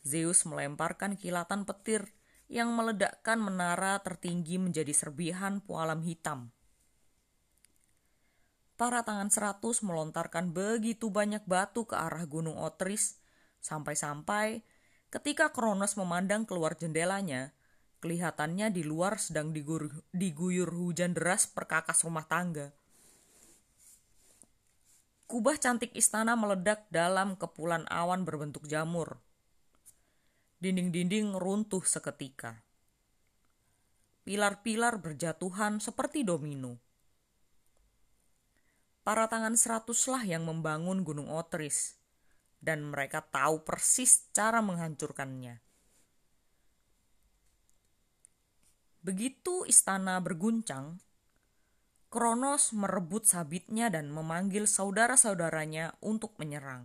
Zeus 0.04 0.44
melemparkan 0.44 1.16
kilatan 1.16 1.64
petir 1.64 2.12
yang 2.52 2.72
meledakkan 2.76 3.40
menara 3.40 3.96
tertinggi 4.04 4.60
menjadi 4.60 4.92
serbihan 4.92 5.64
pualam 5.64 6.04
hitam. 6.04 6.52
Para 8.78 9.02
tangan 9.02 9.26
seratus 9.26 9.82
melontarkan 9.82 10.54
begitu 10.54 11.10
banyak 11.10 11.42
batu 11.50 11.82
ke 11.82 11.98
arah 11.98 12.22
gunung 12.30 12.54
Otris, 12.54 13.18
sampai-sampai 13.58 14.62
ketika 15.10 15.50
Kronos 15.50 15.98
memandang 15.98 16.46
keluar 16.46 16.78
jendelanya, 16.78 17.50
kelihatannya 17.98 18.70
di 18.70 18.86
luar 18.86 19.18
sedang 19.18 19.50
diguyur, 19.50 20.06
diguyur 20.14 20.70
hujan 20.70 21.10
deras 21.10 21.50
perkakas 21.50 22.06
rumah 22.06 22.30
tangga. 22.30 22.70
Kubah 25.26 25.58
cantik 25.58 25.90
istana 25.98 26.38
meledak 26.38 26.86
dalam 26.94 27.34
kepulan 27.34 27.82
awan 27.90 28.22
berbentuk 28.22 28.70
jamur 28.70 29.18
dinding-dinding 30.58 31.38
runtuh 31.38 31.86
seketika. 31.86 32.66
Pilar-pilar 34.26 34.98
berjatuhan 34.98 35.78
seperti 35.78 36.26
domino. 36.26 36.87
Para 39.08 39.24
tangan 39.24 39.56
seratuslah 39.56 40.28
yang 40.28 40.44
membangun 40.44 41.00
Gunung 41.00 41.32
Otris, 41.32 41.96
dan 42.60 42.84
mereka 42.92 43.24
tahu 43.24 43.64
persis 43.64 44.28
cara 44.36 44.60
menghancurkannya. 44.60 45.64
Begitu 49.00 49.64
istana 49.64 50.20
berguncang, 50.20 51.00
Kronos 52.12 52.76
merebut 52.76 53.24
sabitnya 53.24 53.88
dan 53.88 54.12
memanggil 54.12 54.68
saudara-saudaranya 54.68 55.96
untuk 56.04 56.36
menyerang. 56.36 56.84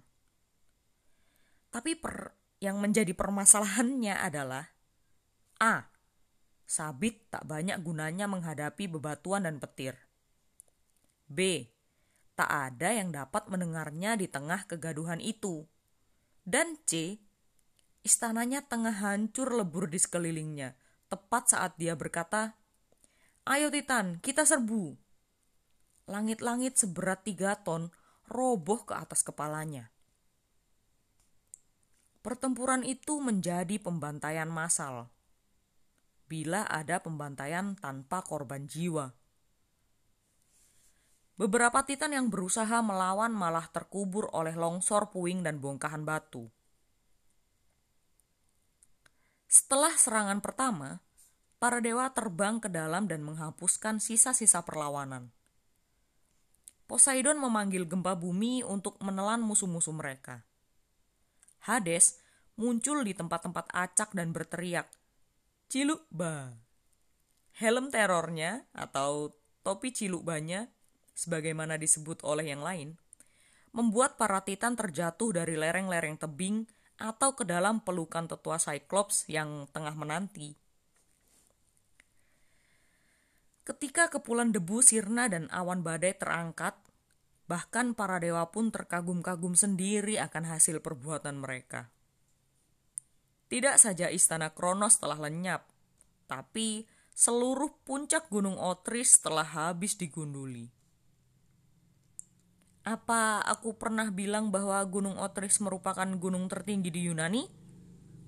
Tapi 1.75 2.00
per 2.00 2.39
yang 2.63 2.80
menjadi 2.80 3.12
permasalahannya 3.12 4.15
adalah 4.15 4.72
A. 5.60 5.92
Sabit 6.63 7.27
tak 7.27 7.44
banyak 7.44 7.84
gunanya 7.84 8.32
menghadapi 8.32 8.88
bebatuan 8.88 9.44
dan 9.44 9.60
petir. 9.60 10.00
B. 11.27 11.68
Tak 12.34 12.50
ada 12.50 12.90
yang 12.90 13.13
dapat 13.13 13.46
mendengarnya 13.46 14.18
di 14.18 14.25
tengah 14.25 14.66
kegaduhan 14.66 15.22
itu. 15.22 15.70
Dan 16.42 16.82
C. 16.90 17.22
Istananya 18.04 18.66
tengah 18.66 19.00
hancur 19.00 19.56
lebur 19.56 19.88
di 19.88 19.96
sekelilingnya, 19.96 20.75
tepat 21.08 21.56
saat 21.56 21.80
dia 21.80 21.96
berkata, 21.96 22.58
Ayo 23.48 23.72
Titan, 23.72 24.20
kita 24.20 24.44
serbu. 24.44 25.00
Langit-langit 26.12 26.75
seberat 26.75 27.24
tiga 27.24 27.56
ton 27.63 27.94
roboh 28.28 28.84
ke 28.84 28.92
atas 28.98 29.24
kepalanya. 29.24 29.94
Pertempuran 32.24 32.88
itu 32.88 33.20
menjadi 33.20 33.80
pembantaian 33.84 34.48
massal. 34.48 35.12
Bila 36.28 36.63
ada 36.68 37.04
pembantaian 37.04 37.75
tanpa 37.75 38.24
korban 38.24 38.63
jiwa. 38.63 39.12
Beberapa 41.34 41.82
titan 41.82 42.13
yang 42.13 42.28
berusaha 42.30 42.82
melawan 42.86 43.34
malah 43.34 43.66
terkubur 43.74 44.30
oleh 44.38 44.54
longsor 44.54 45.10
puing 45.10 45.42
dan 45.42 45.58
bongkahan 45.58 46.06
batu. 46.06 46.46
Setelah 49.50 49.94
serangan 49.98 50.42
pertama, 50.42 51.02
para 51.58 51.82
dewa 51.82 52.10
terbang 52.13 52.62
ke 52.62 52.70
dalam 52.70 53.10
dan 53.10 53.25
menghapuskan 53.25 53.98
sisa-sisa 53.98 54.62
perlawanan. 54.62 55.34
Poseidon 56.86 57.42
memanggil 57.42 57.90
gempa 57.90 58.13
bumi 58.13 58.62
untuk 58.62 59.02
menelan 59.02 59.42
musuh-musuh 59.42 59.96
mereka. 59.96 60.46
Hades 61.66 62.22
muncul 62.60 63.02
di 63.02 63.18
tempat-tempat 63.18 63.74
acak 63.74 64.13
dan 64.13 64.30
berteriak, 64.30 64.86
Cilukba. 65.74 66.54
Helm 67.58 67.90
terornya 67.90 68.70
atau 68.78 69.34
topi 69.66 69.90
cilukbanya, 69.90 70.70
sebagaimana 71.13 71.77
disebut 71.77 72.22
oleh 72.25 72.51
yang 72.53 72.62
lain, 72.62 72.98
membuat 73.74 74.17
para 74.22 74.41
titan 74.46 74.77
terjatuh 74.77 75.34
dari 75.41 75.58
lereng-lereng 75.58 76.17
tebing 76.17 76.70
atau 77.01 77.34
ke 77.34 77.41
dalam 77.41 77.82
pelukan 77.82 78.29
tetua 78.29 78.62
Cyclops 78.62 79.25
yang 79.29 79.65
tengah 79.74 79.98
menanti. 79.98 80.53
Ketika 83.63 84.12
kepulan 84.12 84.51
debu 84.51 84.84
sirna 84.84 85.32
dan 85.32 85.48
awan 85.48 85.82
badai 85.82 86.13
terangkat, 86.20 86.75
bahkan 87.48 87.96
para 87.96 88.20
dewa 88.20 88.43
pun 88.51 88.70
terkagum-kagum 88.70 89.55
sendiri 89.55 90.20
akan 90.20 90.51
hasil 90.51 90.84
perbuatan 90.84 91.39
mereka. 91.39 91.88
Tidak 93.48 93.75
saja 93.79 94.12
istana 94.12 94.51
Kronos 94.51 95.00
telah 95.00 95.15
lenyap, 95.15 95.63
tapi 96.27 96.89
seluruh 97.13 97.72
puncak 97.88 98.27
Gunung 98.27 98.58
Otris 98.58 99.22
telah 99.22 99.46
habis 99.46 99.96
digunduli. 99.96 100.83
Apa 102.84 103.40
aku 103.40 103.80
pernah 103.80 104.12
bilang 104.12 104.52
bahwa 104.52 104.84
Gunung 104.84 105.16
Otris 105.16 105.63
merupakan 105.63 106.08
gunung 106.20 106.52
tertinggi 106.52 106.92
di 106.92 107.08
Yunani? 107.08 107.48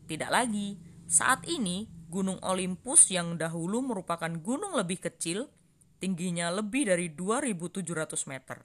Tidak 0.08 0.32
lagi. 0.32 0.80
Saat 1.12 1.44
ini, 1.52 1.92
Gunung 2.08 2.40
Olympus 2.40 3.12
yang 3.12 3.36
dahulu 3.36 3.84
merupakan 3.84 4.32
gunung 4.40 4.80
lebih 4.80 5.04
kecil, 5.04 5.52
tingginya 6.00 6.48
lebih 6.56 6.88
dari 6.88 7.12
2700 7.12 8.32
meter. 8.32 8.64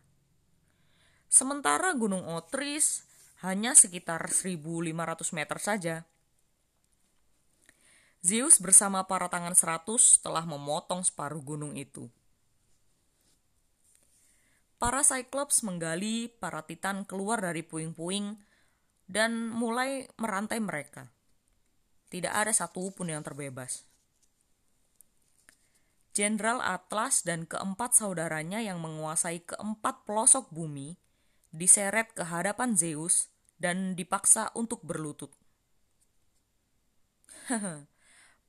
Sementara 1.26 1.90
Gunung 1.98 2.22
Otris 2.22 3.02
hanya 3.42 3.74
sekitar 3.74 4.30
1500 4.30 5.34
meter 5.34 5.58
saja. 5.58 5.96
Zeus 8.22 8.62
bersama 8.62 9.02
para 9.10 9.26
tangan 9.26 9.58
seratus 9.58 10.22
telah 10.22 10.46
memotong 10.46 11.02
separuh 11.02 11.42
gunung 11.42 11.74
itu. 11.74 12.06
Para 14.80 15.04
Cyclops 15.04 15.60
menggali 15.60 16.32
para 16.40 16.64
Titan 16.64 17.04
keluar 17.04 17.44
dari 17.44 17.60
puing-puing 17.60 18.40
dan 19.04 19.52
mulai 19.52 20.08
merantai 20.16 20.56
mereka. 20.56 21.12
Tidak 22.08 22.32
ada 22.32 22.48
satu 22.48 22.88
pun 22.96 23.12
yang 23.12 23.20
terbebas. 23.20 23.84
Jenderal 26.16 26.64
Atlas 26.64 27.22
dan 27.22 27.44
keempat 27.44 27.92
saudaranya 27.92 28.64
yang 28.64 28.80
menguasai 28.80 29.44
keempat 29.44 30.08
pelosok 30.08 30.48
bumi 30.48 30.96
diseret 31.52 32.16
ke 32.16 32.24
hadapan 32.24 32.72
Zeus 32.72 33.28
dan 33.60 33.92
dipaksa 33.94 34.48
untuk 34.56 34.80
berlutut. 34.80 35.30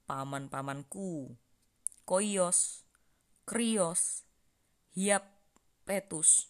paman-pamanku, 0.07 1.35
Koios, 2.05 2.85
Krios, 3.45 4.23
Hiapetus, 5.81 6.45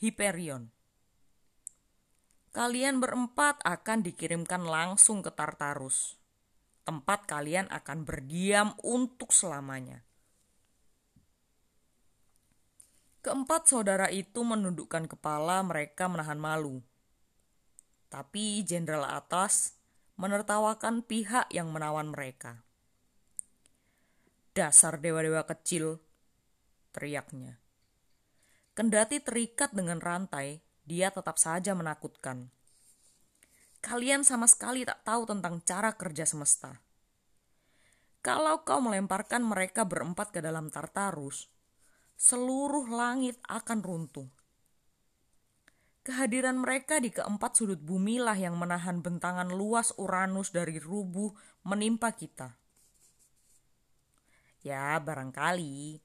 Hyperion. 0.00 0.72
Kalian 2.48 2.96
berempat 2.96 3.60
akan 3.60 4.00
dikirimkan 4.00 4.64
langsung 4.64 5.20
ke 5.20 5.28
Tartarus. 5.28 6.16
Tempat 6.88 7.28
kalian 7.28 7.68
akan 7.68 8.08
berdiam 8.08 8.72
untuk 8.80 9.36
selamanya. 9.36 10.00
Keempat 13.20 13.68
saudara 13.68 14.08
itu 14.08 14.40
menundukkan 14.40 15.12
kepala 15.12 15.60
mereka 15.60 16.08
menahan 16.08 16.40
malu. 16.40 16.80
Tapi 18.08 18.64
Jenderal 18.64 19.04
Atas 19.04 19.76
menertawakan 20.16 21.04
pihak 21.04 21.52
yang 21.52 21.68
menawan 21.68 22.16
mereka. 22.16 22.64
Dasar 24.56 24.96
dewa-dewa 24.96 25.44
kecil, 25.44 26.00
teriaknya. 26.96 27.67
Kendati 28.78 29.18
terikat 29.18 29.74
dengan 29.74 29.98
rantai, 29.98 30.62
dia 30.86 31.10
tetap 31.10 31.34
saja 31.34 31.74
menakutkan. 31.74 32.46
Kalian 33.82 34.22
sama 34.22 34.46
sekali 34.46 34.86
tak 34.86 35.02
tahu 35.02 35.26
tentang 35.26 35.58
cara 35.66 35.98
kerja 35.98 36.22
semesta. 36.22 36.78
Kalau 38.22 38.62
kau 38.62 38.78
melemparkan 38.78 39.42
mereka 39.42 39.82
berempat 39.82 40.30
ke 40.30 40.38
dalam 40.38 40.70
Tartarus, 40.70 41.50
seluruh 42.14 42.86
langit 42.86 43.42
akan 43.50 43.82
runtuh. 43.82 44.30
Kehadiran 46.06 46.62
mereka 46.62 47.02
di 47.02 47.10
keempat 47.10 47.58
sudut 47.58 47.82
bumi 47.82 48.22
lah 48.22 48.38
yang 48.38 48.54
menahan 48.54 49.02
bentangan 49.02 49.50
luas 49.50 49.90
Uranus 49.98 50.54
dari 50.54 50.78
rubuh 50.78 51.34
menimpa 51.66 52.14
kita. 52.14 52.54
Ya, 54.62 54.94
barangkali. 55.02 55.98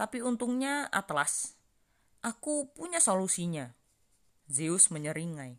Tapi 0.00 0.24
untungnya 0.24 0.88
Atlas. 0.88 1.59
Aku 2.20 2.68
punya 2.76 3.00
solusinya. 3.00 3.72
Zeus 4.50 4.92
menyeringai. 4.92 5.56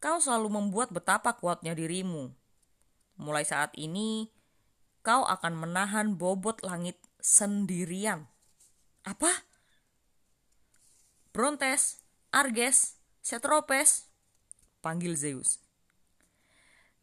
Kau 0.00 0.18
selalu 0.18 0.50
membuat 0.50 0.90
betapa 0.90 1.36
kuatnya 1.36 1.76
dirimu. 1.76 2.32
Mulai 3.20 3.44
saat 3.44 3.70
ini, 3.76 4.32
kau 5.04 5.28
akan 5.28 5.54
menahan 5.54 6.16
bobot 6.16 6.64
langit 6.64 6.96
sendirian. 7.20 8.26
Apa? 9.04 9.44
Brontes, 11.30 12.00
Arges, 12.32 12.96
Setropes, 13.20 14.08
panggil 14.80 15.14
Zeus. 15.14 15.60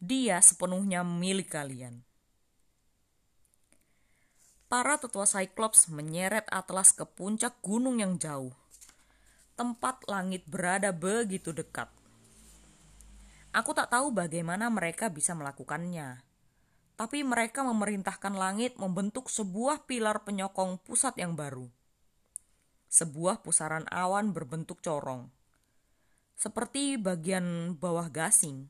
Dia 0.02 0.42
sepenuhnya 0.42 1.06
milik 1.06 1.54
kalian. 1.54 2.07
Para 4.68 5.00
tetua 5.00 5.24
Cyclops 5.24 5.88
menyeret 5.88 6.44
Atlas 6.52 6.92
ke 6.92 7.08
puncak 7.08 7.56
gunung 7.64 8.04
yang 8.04 8.20
jauh. 8.20 8.52
Tempat 9.56 10.04
langit 10.12 10.44
berada 10.44 10.92
begitu 10.92 11.56
dekat. 11.56 11.88
Aku 13.56 13.72
tak 13.72 13.88
tahu 13.88 14.12
bagaimana 14.12 14.68
mereka 14.68 15.08
bisa 15.08 15.32
melakukannya. 15.32 16.20
Tapi 17.00 17.24
mereka 17.24 17.64
memerintahkan 17.64 18.36
langit 18.36 18.76
membentuk 18.76 19.32
sebuah 19.32 19.88
pilar 19.88 20.20
penyokong 20.28 20.76
pusat 20.84 21.16
yang 21.16 21.32
baru. 21.32 21.64
Sebuah 22.92 23.40
pusaran 23.40 23.88
awan 23.88 24.36
berbentuk 24.36 24.84
corong. 24.84 25.32
Seperti 26.36 27.00
bagian 27.00 27.72
bawah 27.72 28.12
gasing 28.12 28.68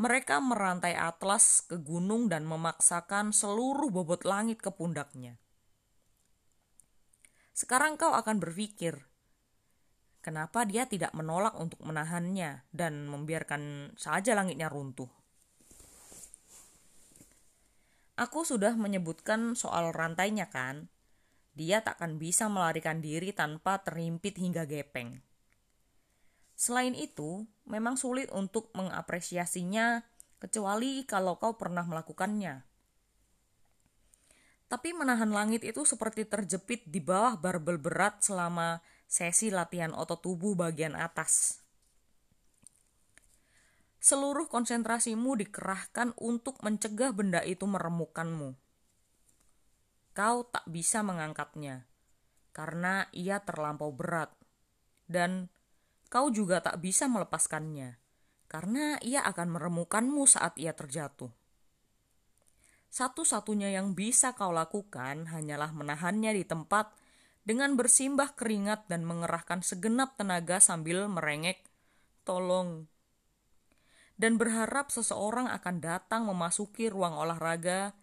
mereka 0.00 0.40
merantai 0.40 0.96
atlas 0.96 1.60
ke 1.60 1.76
gunung 1.76 2.32
dan 2.32 2.48
memaksakan 2.48 3.36
seluruh 3.36 3.92
bobot 3.92 4.24
langit 4.24 4.64
ke 4.64 4.72
pundaknya. 4.72 5.36
Sekarang 7.52 8.00
kau 8.00 8.16
akan 8.16 8.40
berpikir, 8.40 8.96
kenapa 10.24 10.64
dia 10.64 10.88
tidak 10.88 11.12
menolak 11.12 11.52
untuk 11.60 11.84
menahannya 11.84 12.64
dan 12.72 13.12
membiarkan 13.12 13.92
saja 14.00 14.32
langitnya 14.32 14.72
runtuh? 14.72 15.12
Aku 18.16 18.48
sudah 18.48 18.72
menyebutkan 18.80 19.52
soal 19.52 19.92
rantainya 19.92 20.48
kan? 20.48 20.88
Dia 21.52 21.84
takkan 21.84 22.16
bisa 22.16 22.48
melarikan 22.48 23.04
diri 23.04 23.36
tanpa 23.36 23.84
terimpit 23.84 24.40
hingga 24.40 24.64
gepeng. 24.64 25.20
Selain 26.60 26.92
itu, 26.92 27.48
memang 27.64 27.96
sulit 27.96 28.28
untuk 28.36 28.68
mengapresiasinya 28.76 30.04
kecuali 30.36 31.08
kalau 31.08 31.40
kau 31.40 31.56
pernah 31.56 31.88
melakukannya. 31.88 32.68
Tapi 34.68 34.92
menahan 34.92 35.32
langit 35.32 35.64
itu 35.64 35.88
seperti 35.88 36.28
terjepit 36.28 36.84
di 36.84 37.00
bawah 37.00 37.40
barbel 37.40 37.80
berat 37.80 38.20
selama 38.20 38.84
sesi 39.08 39.48
latihan 39.48 39.96
otot 39.96 40.20
tubuh 40.20 40.52
bagian 40.52 40.92
atas. 41.00 41.64
Seluruh 43.96 44.44
konsentrasimu 44.52 45.40
dikerahkan 45.40 46.12
untuk 46.20 46.60
mencegah 46.60 47.16
benda 47.16 47.40
itu 47.40 47.64
meremukkanmu. 47.64 48.52
Kau 50.12 50.44
tak 50.44 50.68
bisa 50.68 51.00
mengangkatnya 51.00 51.88
karena 52.52 53.08
ia 53.16 53.40
terlampau 53.40 53.96
berat 53.96 54.28
dan 55.08 55.48
kau 56.10 56.28
juga 56.34 56.58
tak 56.58 56.82
bisa 56.82 57.06
melepaskannya, 57.06 57.96
karena 58.50 58.98
ia 59.00 59.22
akan 59.22 59.54
meremukanmu 59.54 60.26
saat 60.26 60.58
ia 60.58 60.74
terjatuh. 60.74 61.30
Satu-satunya 62.90 63.70
yang 63.70 63.94
bisa 63.94 64.34
kau 64.34 64.50
lakukan 64.50 65.30
hanyalah 65.30 65.70
menahannya 65.70 66.34
di 66.34 66.42
tempat 66.42 66.90
dengan 67.46 67.78
bersimbah 67.78 68.34
keringat 68.34 68.90
dan 68.90 69.06
mengerahkan 69.06 69.62
segenap 69.62 70.18
tenaga 70.18 70.58
sambil 70.58 71.06
merengek, 71.06 71.62
"Tolong!" 72.26 72.90
dan 74.20 74.36
berharap 74.36 74.92
seseorang 74.92 75.48
akan 75.48 75.80
datang 75.80 76.28
memasuki 76.28 76.92
ruang 76.92 77.16
olahraga, 77.16 77.96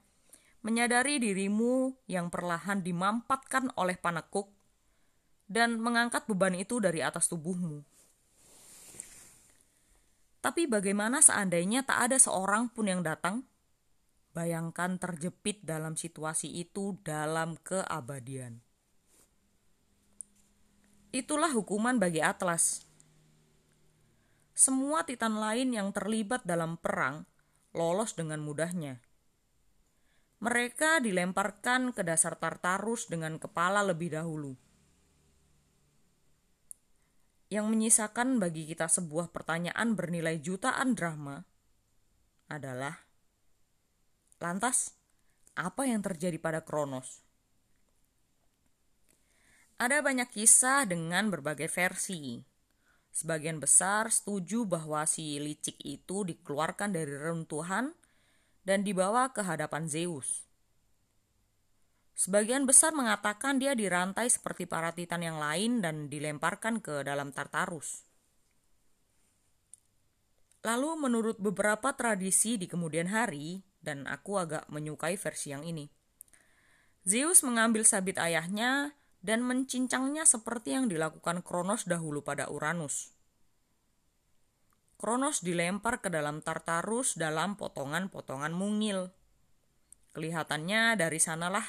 menyadari 0.66 1.22
dirimu 1.22 1.94
yang 2.10 2.34
perlahan 2.34 2.82
dimampatkan 2.82 3.70
oleh 3.78 3.94
panekuk, 4.00 4.50
dan 5.46 5.78
mengangkat 5.78 6.26
beban 6.26 6.58
itu 6.58 6.82
dari 6.82 7.06
atas 7.06 7.30
tubuhmu. 7.30 7.86
Tapi 10.42 10.70
bagaimana 10.70 11.20
seandainya 11.20 11.84
tak 11.84 12.12
ada 12.12 12.18
seorang 12.22 12.70
pun 12.70 12.88
yang 12.88 13.02
datang? 13.02 13.46
Bayangkan 14.38 15.02
terjepit 15.02 15.66
dalam 15.66 15.98
situasi 15.98 16.62
itu 16.62 16.94
dalam 17.02 17.58
keabadian. 17.66 18.62
Itulah 21.10 21.50
hukuman 21.50 21.98
bagi 21.98 22.22
Atlas. 22.22 22.86
Semua 24.54 25.02
titan 25.06 25.42
lain 25.42 25.74
yang 25.74 25.90
terlibat 25.90 26.46
dalam 26.46 26.78
perang 26.78 27.26
lolos 27.74 28.14
dengan 28.14 28.42
mudahnya. 28.42 29.02
Mereka 30.38 31.02
dilemparkan 31.02 31.94
ke 31.98 32.06
dasar 32.06 32.38
Tartarus 32.38 33.10
dengan 33.10 33.42
kepala 33.42 33.82
lebih 33.82 34.14
dahulu. 34.14 34.54
Yang 37.48 37.66
menyisakan 37.72 38.44
bagi 38.44 38.68
kita 38.68 38.92
sebuah 38.92 39.32
pertanyaan 39.32 39.96
bernilai 39.96 40.36
jutaan 40.44 40.92
drama 41.00 41.48
adalah 42.52 43.08
Lantas, 44.38 44.94
apa 45.58 45.90
yang 45.90 46.06
terjadi 46.06 46.38
pada 46.38 46.62
Kronos? 46.62 47.26
Ada 49.78 50.02
banyak 50.02 50.30
kisah 50.30 50.86
dengan 50.90 51.30
berbagai 51.34 51.70
versi. 51.70 52.42
Sebagian 53.14 53.58
besar 53.58 54.10
setuju 54.14 54.66
bahwa 54.66 55.06
si 55.10 55.42
licik 55.42 55.82
itu 55.82 56.22
dikeluarkan 56.22 56.94
dari 56.94 57.14
reruntuhan 57.18 57.94
dan 58.62 58.86
dibawa 58.86 59.34
ke 59.34 59.42
hadapan 59.42 59.90
Zeus. 59.90 60.47
Sebagian 62.18 62.66
besar 62.66 62.98
mengatakan 62.98 63.62
dia 63.62 63.78
dirantai 63.78 64.26
seperti 64.26 64.66
para 64.66 64.90
titan 64.90 65.22
yang 65.22 65.38
lain 65.38 65.86
dan 65.86 66.10
dilemparkan 66.10 66.82
ke 66.82 67.06
dalam 67.06 67.30
Tartarus. 67.30 68.10
Lalu 70.66 70.98
menurut 70.98 71.38
beberapa 71.38 71.94
tradisi 71.94 72.58
di 72.58 72.66
kemudian 72.66 73.14
hari, 73.14 73.62
dan 73.86 74.10
aku 74.10 74.42
agak 74.42 74.66
menyukai 74.74 75.14
versi 75.14 75.54
yang 75.54 75.62
ini. 75.62 75.86
Zeus 77.06 77.46
mengambil 77.46 77.86
sabit 77.86 78.18
ayahnya 78.18 78.98
dan 79.22 79.46
mencincangnya 79.46 80.26
seperti 80.26 80.74
yang 80.74 80.90
dilakukan 80.90 81.46
Kronos 81.46 81.86
dahulu 81.86 82.26
pada 82.26 82.50
Uranus. 82.50 83.14
Kronos 84.98 85.46
dilempar 85.46 86.02
ke 86.02 86.10
dalam 86.10 86.42
Tartarus 86.42 87.14
dalam 87.14 87.54
potongan-potongan 87.54 88.52
mungil. 88.52 89.14
Kelihatannya 90.18 90.98
dari 90.98 91.22
sanalah 91.22 91.64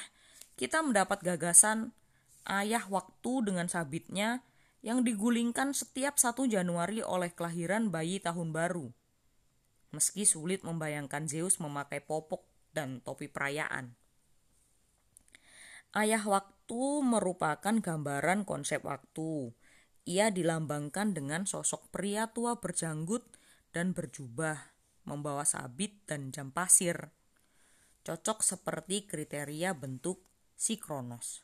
kita 0.59 0.83
mendapat 0.83 1.23
gagasan 1.23 1.95
ayah 2.43 2.83
waktu 2.91 3.47
dengan 3.47 3.71
sabitnya 3.71 4.43
yang 4.83 5.07
digulingkan 5.07 5.71
setiap 5.71 6.19
1 6.19 6.35
Januari 6.51 6.99
oleh 6.99 7.31
kelahiran 7.31 7.87
bayi 7.87 8.19
tahun 8.19 8.51
baru. 8.51 8.91
Meski 9.95 10.27
sulit 10.27 10.67
membayangkan 10.67 11.31
Zeus 11.31 11.63
memakai 11.63 12.03
popok 12.03 12.43
dan 12.75 12.99
topi 12.99 13.31
perayaan. 13.31 13.95
Ayah 15.95 16.21
waktu 16.27 16.81
merupakan 17.07 17.79
gambaran 17.79 18.43
konsep 18.43 18.83
waktu, 18.83 19.55
ia 20.03 20.27
dilambangkan 20.27 21.15
dengan 21.15 21.47
sosok 21.47 21.87
pria 21.89 22.29
tua 22.35 22.59
berjanggut 22.59 23.25
dan 23.71 23.95
berjubah, 23.95 24.75
membawa 25.07 25.47
sabit 25.47 26.03
dan 26.03 26.29
jam 26.35 26.51
pasir. 26.51 27.15
Cocok 28.05 28.45
seperti 28.45 29.09
kriteria 29.09 29.73
bentuk 29.73 30.28
si 30.59 30.75
Kronos. 30.75 31.39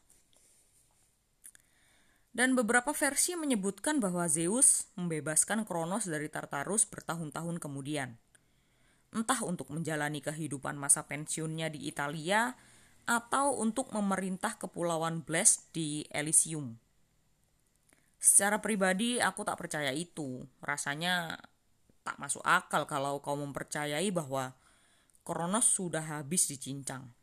Dan 2.35 2.51
beberapa 2.51 2.91
versi 2.91 3.31
menyebutkan 3.39 4.03
bahwa 4.03 4.27
Zeus 4.27 4.91
membebaskan 4.99 5.63
Kronos 5.63 6.03
dari 6.03 6.27
Tartarus 6.27 6.83
bertahun-tahun 6.83 7.63
kemudian. 7.63 8.19
Entah 9.15 9.39
untuk 9.47 9.71
menjalani 9.71 10.19
kehidupan 10.19 10.75
masa 10.75 11.07
pensiunnya 11.07 11.71
di 11.71 11.87
Italia 11.87 12.59
atau 13.07 13.55
untuk 13.55 13.95
memerintah 13.95 14.59
kepulauan 14.59 15.23
Bless 15.23 15.71
di 15.71 16.03
Elysium. 16.11 16.75
Secara 18.19 18.59
pribadi 18.59 19.23
aku 19.23 19.47
tak 19.47 19.55
percaya 19.55 19.95
itu. 19.95 20.43
Rasanya 20.59 21.39
tak 22.03 22.19
masuk 22.19 22.43
akal 22.43 22.83
kalau 22.83 23.23
kau 23.23 23.39
mempercayai 23.39 24.11
bahwa 24.11 24.51
Kronos 25.23 25.71
sudah 25.71 26.03
habis 26.03 26.51
dicincang. 26.51 27.14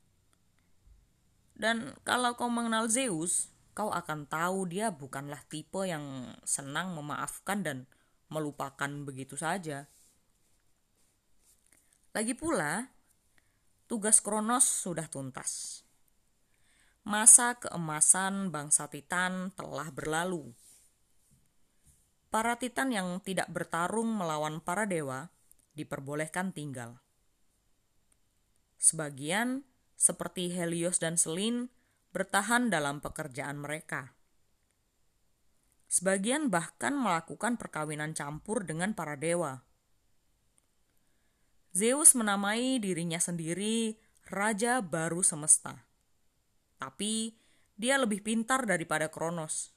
Dan 1.62 1.94
kalau 2.03 2.35
kau 2.35 2.51
mengenal 2.51 2.90
Zeus, 2.90 3.55
kau 3.70 3.94
akan 3.94 4.27
tahu 4.27 4.66
dia 4.66 4.90
bukanlah 4.90 5.46
tipe 5.46 5.87
yang 5.87 6.35
senang 6.42 6.90
memaafkan 6.98 7.62
dan 7.62 7.79
melupakan 8.27 8.90
begitu 9.07 9.38
saja. 9.38 9.87
Lagi 12.11 12.35
pula, 12.35 12.90
tugas 13.87 14.18
Kronos 14.18 14.66
sudah 14.66 15.07
tuntas. 15.07 15.87
Masa 17.07 17.55
keemasan 17.62 18.51
bangsa 18.51 18.90
Titan 18.90 19.55
telah 19.55 19.87
berlalu 19.94 20.51
para 22.33 22.57
titan 22.57 22.88
yang 22.88 23.20
tidak 23.20 23.53
bertarung 23.53 24.09
melawan 24.09 24.64
para 24.64 24.88
dewa 24.88 25.29
diperbolehkan 25.77 26.57
tinggal. 26.57 26.96
Sebagian, 28.81 29.68
seperti 30.03 30.51
Helios 30.51 30.99
dan 30.99 31.15
Selin, 31.15 31.71
bertahan 32.11 32.75
dalam 32.75 32.99
pekerjaan 32.99 33.62
mereka. 33.62 34.19
Sebagian 35.87 36.51
bahkan 36.51 36.99
melakukan 36.99 37.55
perkawinan 37.55 38.11
campur 38.11 38.67
dengan 38.67 38.99
para 38.99 39.15
dewa. 39.15 39.62
Zeus 41.71 42.19
menamai 42.19 42.83
dirinya 42.83 43.23
sendiri 43.23 43.95
Raja 44.27 44.83
Baru 44.83 45.23
Semesta. 45.23 45.87
Tapi 46.83 47.38
dia 47.79 47.95
lebih 47.95 48.27
pintar 48.27 48.67
daripada 48.67 49.07
Kronos. 49.07 49.71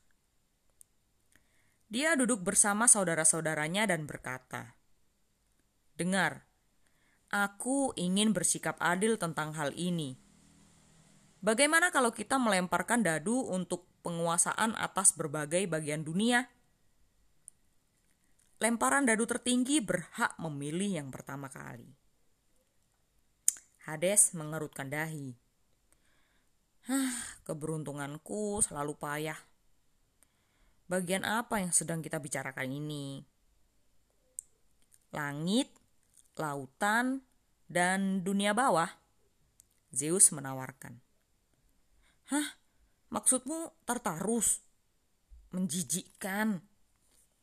Dia 1.85 2.17
duduk 2.17 2.41
bersama 2.41 2.89
saudara-saudaranya 2.89 3.85
dan 3.93 4.09
berkata, 4.09 4.73
"Dengar, 5.93 6.49
aku 7.35 7.91
ingin 7.99 8.31
bersikap 8.31 8.79
adil 8.79 9.19
tentang 9.19 9.51
hal 9.51 9.75
ini. 9.75 10.15
Bagaimana 11.43 11.91
kalau 11.91 12.15
kita 12.15 12.39
melemparkan 12.39 13.03
dadu 13.03 13.43
untuk 13.51 13.83
penguasaan 14.07 14.71
atas 14.79 15.11
berbagai 15.11 15.67
bagian 15.67 16.07
dunia?" 16.07 16.47
Lemparan 18.63 19.03
dadu 19.03 19.27
tertinggi 19.27 19.83
berhak 19.83 20.39
memilih 20.39 21.03
yang 21.03 21.11
pertama 21.11 21.51
kali. 21.51 21.91
Hades 23.83 24.31
mengerutkan 24.31 24.87
dahi. 24.87 25.35
Hah, 26.87 27.43
keberuntunganku 27.43 28.63
selalu 28.63 28.95
payah 28.95 29.37
bagian 30.85 31.25
apa 31.25 31.61
yang 31.61 31.73
sedang 31.73 32.01
kita 32.01 32.21
bicarakan 32.21 32.69
ini? 32.69 33.25
Langit, 35.13 35.69
lautan, 36.37 37.25
dan 37.65 38.21
dunia 38.21 38.53
bawah? 38.53 38.91
Zeus 39.95 40.29
menawarkan. 40.35 41.01
Hah? 42.29 42.59
Maksudmu 43.09 43.73
Tartarus? 43.87 44.59
Menjijikkan, 45.55 46.59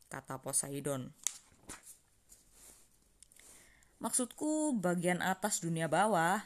kata 0.07 0.37
Poseidon. 0.37 1.09
Maksudku 3.97 4.77
bagian 4.77 5.23
atas 5.23 5.63
dunia 5.63 5.89
bawah, 5.89 6.43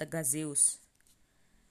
tegas 0.00 0.32
Zeus. 0.32 0.80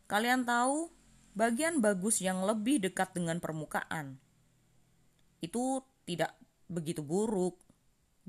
Kalian 0.06 0.44
tahu, 0.46 0.92
bagian 1.34 1.80
bagus 1.80 2.20
yang 2.20 2.44
lebih 2.44 2.84
dekat 2.84 3.16
dengan 3.16 3.40
permukaan 3.40 4.20
itu 5.42 5.82
tidak 6.06 6.38
begitu 6.70 7.02
buruk. 7.02 7.58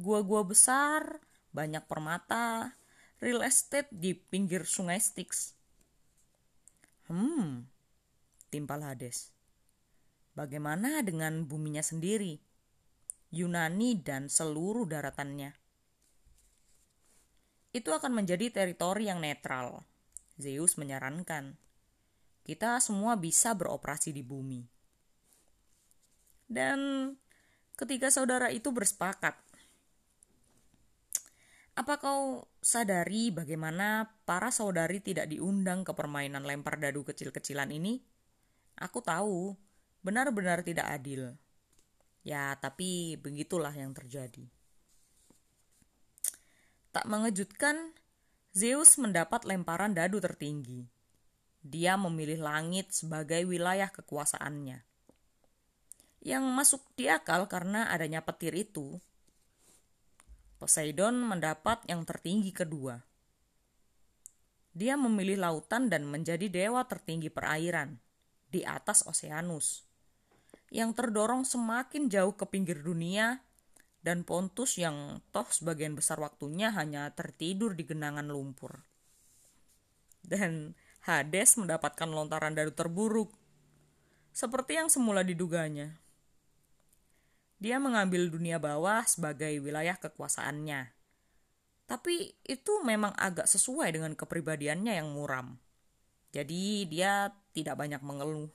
Gua-gua 0.01 0.43
besar, 0.43 1.21
banyak 1.53 1.85
permata, 1.85 2.75
real 3.21 3.45
estate 3.45 3.93
di 3.93 4.17
pinggir 4.17 4.65
sungai 4.65 4.99
Styx. 4.99 5.55
Hmm, 7.13 7.69
timpal 8.49 8.81
Hades. 8.81 9.31
Bagaimana 10.33 11.05
dengan 11.05 11.45
buminya 11.45 11.85
sendiri? 11.85 12.41
Yunani 13.33 14.01
dan 14.01 14.33
seluruh 14.33 14.89
daratannya. 14.89 15.53
Itu 17.73 17.93
akan 17.93 18.13
menjadi 18.13 18.53
teritori 18.53 19.09
yang 19.09 19.21
netral. 19.21 19.85
Zeus 20.37 20.77
menyarankan. 20.77 21.57
Kita 22.45 22.81
semua 22.81 23.17
bisa 23.17 23.57
beroperasi 23.57 24.13
di 24.13 24.21
bumi. 24.21 24.61
Dan 26.49 27.13
ketiga 27.77 28.13
saudara 28.13 28.53
itu 28.53 28.69
bersepakat. 28.69 29.52
Apa 31.73 31.97
kau 31.97 32.45
sadari 32.61 33.33
bagaimana 33.33 34.13
para 34.29 34.53
saudari 34.53 35.01
tidak 35.01 35.33
diundang 35.33 35.89
ke 35.89 35.97
permainan 35.97 36.45
lempar 36.45 36.77
dadu 36.77 37.01
kecil-kecilan 37.01 37.73
ini? 37.73 38.05
Aku 38.77 39.01
tahu, 39.01 39.57
benar-benar 40.05 40.61
tidak 40.61 40.85
adil. 40.93 41.33
Ya, 42.29 42.53
tapi 42.61 43.17
begitulah 43.17 43.73
yang 43.73 43.97
terjadi. 43.97 44.45
Tak 46.93 47.09
mengejutkan, 47.09 47.97
Zeus 48.53 49.01
mendapat 49.01 49.49
lemparan 49.49 49.97
dadu 49.97 50.21
tertinggi. 50.21 50.85
Dia 51.65 51.97
memilih 51.97 52.45
langit 52.45 52.93
sebagai 52.93 53.49
wilayah 53.49 53.89
kekuasaannya. 53.89 54.85
Yang 56.21 56.45
masuk 56.53 56.83
di 57.01 57.09
akal 57.09 57.49
karena 57.49 57.89
adanya 57.89 58.21
petir 58.21 58.53
itu, 58.53 59.01
Poseidon 60.63 61.27
mendapat 61.27 61.83
yang 61.91 62.07
tertinggi 62.07 62.55
kedua. 62.55 63.03
Dia 64.71 64.95
memilih 64.95 65.43
lautan 65.43 65.91
dan 65.91 66.07
menjadi 66.07 66.47
dewa 66.47 66.87
tertinggi 66.87 67.35
perairan 67.35 67.99
di 68.47 68.63
atas 68.63 69.03
Oceanus, 69.03 69.83
yang 70.71 70.95
terdorong 70.95 71.43
semakin 71.43 72.07
jauh 72.07 72.39
ke 72.39 72.47
pinggir 72.47 72.79
dunia 72.79 73.43
dan 74.07 74.23
Pontus 74.23 74.79
yang 74.79 75.19
toh 75.35 75.51
sebagian 75.51 75.99
besar 75.99 76.23
waktunya 76.23 76.71
hanya 76.71 77.11
tertidur 77.11 77.75
di 77.75 77.83
genangan 77.83 78.31
lumpur. 78.31 78.87
Dan 80.23 80.79
Hades 81.03 81.59
mendapatkan 81.59 82.07
lontaran 82.07 82.55
dadu 82.55 82.71
terburuk, 82.71 83.35
seperti 84.31 84.79
yang 84.79 84.87
semula 84.87 85.27
diduganya. 85.27 85.99
Dia 87.63 87.79
mengambil 87.79 88.27
dunia 88.27 88.59
bawah 88.59 89.07
sebagai 89.07 89.63
wilayah 89.63 89.95
kekuasaannya. 89.95 90.91
Tapi 91.87 92.35
itu 92.43 92.73
memang 92.83 93.15
agak 93.15 93.47
sesuai 93.47 93.95
dengan 93.95 94.19
kepribadiannya 94.19 94.99
yang 94.99 95.15
muram. 95.15 95.63
Jadi 96.35 96.91
dia 96.91 97.31
tidak 97.55 97.79
banyak 97.79 98.03
mengeluh. 98.03 98.51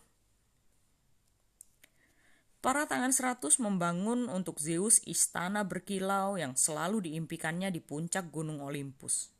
Para 2.60 2.84
tangan 2.84 3.15
seratus 3.15 3.63
membangun 3.63 4.28
untuk 4.28 4.60
Zeus 4.60 5.00
istana 5.08 5.63
berkilau 5.63 6.36
yang 6.36 6.60
selalu 6.60 7.08
diimpikannya 7.08 7.72
di 7.72 7.80
puncak 7.80 8.28
gunung 8.28 8.60
Olympus. 8.60 9.32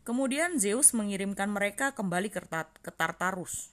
Kemudian 0.00 0.56
Zeus 0.56 0.96
mengirimkan 0.96 1.52
mereka 1.52 1.92
kembali 1.92 2.32
ke 2.80 2.90
Tartarus. 2.94 3.68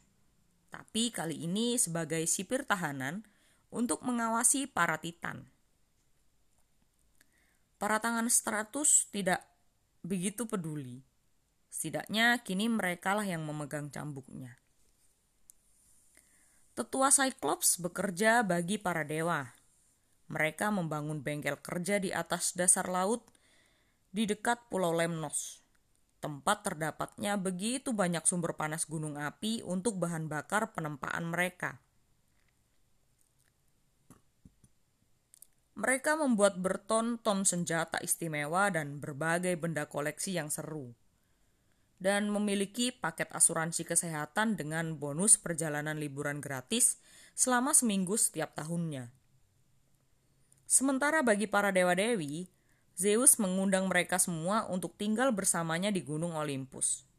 Tapi 0.74 1.13
kali 1.13 1.46
ini 1.48 1.80
sebagai 1.80 2.26
sipir 2.28 2.68
tahanan 2.68 3.24
untuk 3.74 4.06
mengawasi 4.06 4.70
para 4.70 5.02
titan. 5.02 5.50
Para 7.82 7.98
tangan 7.98 8.30
stratus 8.30 9.10
tidak 9.10 9.42
begitu 10.06 10.46
peduli. 10.46 11.02
Setidaknya 11.74 12.38
kini 12.46 12.70
merekalah 12.70 13.26
yang 13.26 13.44
memegang 13.44 13.90
cambuknya. 13.90 14.62
Tetua 16.78 17.10
Cyclops 17.10 17.82
bekerja 17.82 18.46
bagi 18.46 18.78
para 18.78 19.02
dewa. 19.04 19.52
Mereka 20.30 20.70
membangun 20.72 21.22
bengkel 21.22 21.60
kerja 21.60 21.98
di 21.98 22.10
atas 22.10 22.56
dasar 22.56 22.88
laut 22.90 23.26
di 24.14 24.30
dekat 24.30 24.70
Pulau 24.70 24.94
Lemnos. 24.94 25.62
Tempat 26.24 26.64
terdapatnya 26.72 27.36
begitu 27.36 27.92
banyak 27.92 28.24
sumber 28.24 28.56
panas 28.56 28.88
gunung 28.88 29.20
api 29.20 29.60
untuk 29.68 30.00
bahan 30.00 30.32
bakar 30.32 30.72
penempaan 30.72 31.28
mereka. 31.28 31.84
Mereka 35.74 36.14
membuat 36.22 36.62
berton-ton 36.62 37.50
senjata 37.50 37.98
istimewa 38.06 38.70
dan 38.70 39.02
berbagai 39.02 39.58
benda 39.58 39.90
koleksi 39.90 40.38
yang 40.38 40.54
seru. 40.54 40.94
Dan 41.98 42.30
memiliki 42.30 42.94
paket 42.94 43.32
asuransi 43.34 43.82
kesehatan 43.88 44.54
dengan 44.54 45.02
bonus 45.02 45.42
perjalanan 45.42 45.98
liburan 45.98 46.44
gratis 46.44 47.02
selama 47.34 47.74
seminggu 47.74 48.14
setiap 48.20 48.54
tahunnya. 48.54 49.10
Sementara 50.70 51.26
bagi 51.26 51.50
para 51.50 51.74
dewa-dewi, 51.74 52.50
Zeus 52.94 53.42
mengundang 53.42 53.90
mereka 53.90 54.22
semua 54.22 54.70
untuk 54.70 54.94
tinggal 54.94 55.34
bersamanya 55.34 55.90
di 55.90 56.06
Gunung 56.06 56.38
Olympus. 56.38 57.10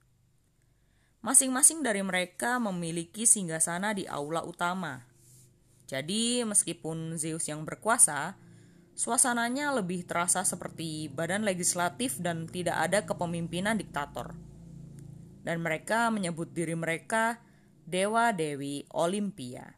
Masing-masing 1.24 1.82
dari 1.82 2.04
mereka 2.04 2.62
memiliki 2.62 3.26
singgasana 3.26 3.90
di 3.96 4.06
aula 4.06 4.46
utama. 4.46 5.02
Jadi, 5.90 6.46
meskipun 6.46 7.18
Zeus 7.18 7.50
yang 7.50 7.66
berkuasa, 7.66 8.36
Suasananya 8.94 9.74
lebih 9.74 10.06
terasa 10.06 10.46
seperti 10.46 11.10
badan 11.10 11.42
legislatif 11.42 12.22
dan 12.22 12.46
tidak 12.46 12.78
ada 12.78 13.02
kepemimpinan 13.02 13.74
diktator. 13.74 14.38
Dan 15.42 15.66
mereka 15.66 16.14
menyebut 16.14 16.54
diri 16.54 16.78
mereka 16.78 17.42
Dewa 17.84 18.30
Dewi 18.30 18.86
Olimpia. 18.94 19.76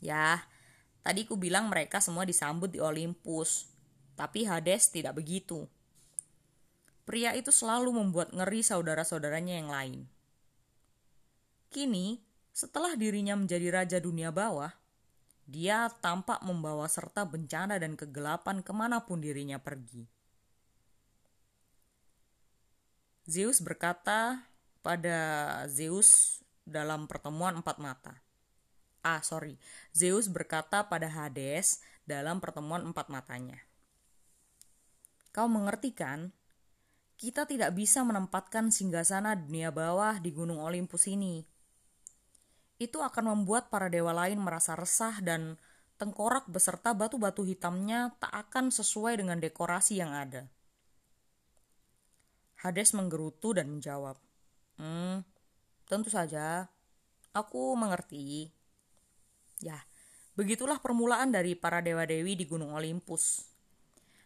Ya, 0.00 0.48
tadi 1.04 1.28
ku 1.28 1.36
bilang 1.36 1.68
mereka 1.68 2.00
semua 2.00 2.24
disambut 2.24 2.72
di 2.72 2.80
Olympus, 2.80 3.68
tapi 4.16 4.48
Hades 4.48 4.88
tidak 4.88 5.20
begitu. 5.20 5.68
Pria 7.04 7.36
itu 7.36 7.52
selalu 7.52 7.92
membuat 7.92 8.32
ngeri 8.32 8.64
saudara-saudaranya 8.64 9.60
yang 9.60 9.68
lain. 9.68 10.00
Kini, 11.68 12.24
setelah 12.48 12.96
dirinya 12.96 13.36
menjadi 13.36 13.68
raja 13.70 13.98
dunia 14.00 14.32
bawah, 14.32 14.72
dia 15.44 15.92
tampak 16.00 16.40
membawa 16.40 16.88
serta 16.88 17.28
bencana 17.28 17.76
dan 17.76 17.96
kegelapan 18.00 18.64
ke 18.64 18.72
mana 18.72 19.04
pun 19.04 19.20
dirinya 19.20 19.60
pergi. 19.60 20.08
Zeus 23.24 23.60
berkata 23.60 24.48
pada 24.84 25.18
Zeus 25.68 26.40
dalam 26.64 27.08
pertemuan 27.08 27.60
empat 27.60 27.76
mata. 27.80 28.20
Ah, 29.04 29.20
sorry. 29.20 29.60
Zeus 29.92 30.32
berkata 30.32 30.88
pada 30.88 31.08
Hades 31.08 31.80
dalam 32.08 32.40
pertemuan 32.40 32.84
empat 32.84 33.12
matanya. 33.12 33.60
Kau 35.32 35.48
mengerti 35.48 35.92
kan? 35.92 36.32
Kita 37.20 37.44
tidak 37.44 37.76
bisa 37.76 38.00
menempatkan 38.00 38.72
singgasana 38.72 39.36
dunia 39.36 39.72
bawah 39.72 40.20
di 40.20 40.32
Gunung 40.32 40.60
Olympus 40.60 41.08
ini 41.08 41.53
itu 42.82 42.98
akan 43.00 43.34
membuat 43.36 43.70
para 43.70 43.86
dewa 43.86 44.10
lain 44.10 44.40
merasa 44.42 44.74
resah 44.74 45.22
dan 45.22 45.56
tengkorak 45.98 46.50
beserta 46.50 46.90
batu-batu 46.92 47.46
hitamnya 47.46 48.18
tak 48.18 48.34
akan 48.48 48.74
sesuai 48.74 49.22
dengan 49.22 49.38
dekorasi 49.38 50.02
yang 50.02 50.10
ada. 50.10 50.50
Hades 52.64 52.96
menggerutu 52.96 53.52
dan 53.52 53.68
menjawab, 53.68 54.16
Hmm, 54.74 55.22
tentu 55.86 56.10
saja. 56.10 56.66
Aku 57.34 57.74
mengerti. 57.78 58.50
Ya, 59.62 59.86
begitulah 60.34 60.82
permulaan 60.82 61.30
dari 61.30 61.54
para 61.54 61.78
dewa-dewi 61.82 62.34
di 62.34 62.44
Gunung 62.46 62.74
Olympus. 62.74 63.50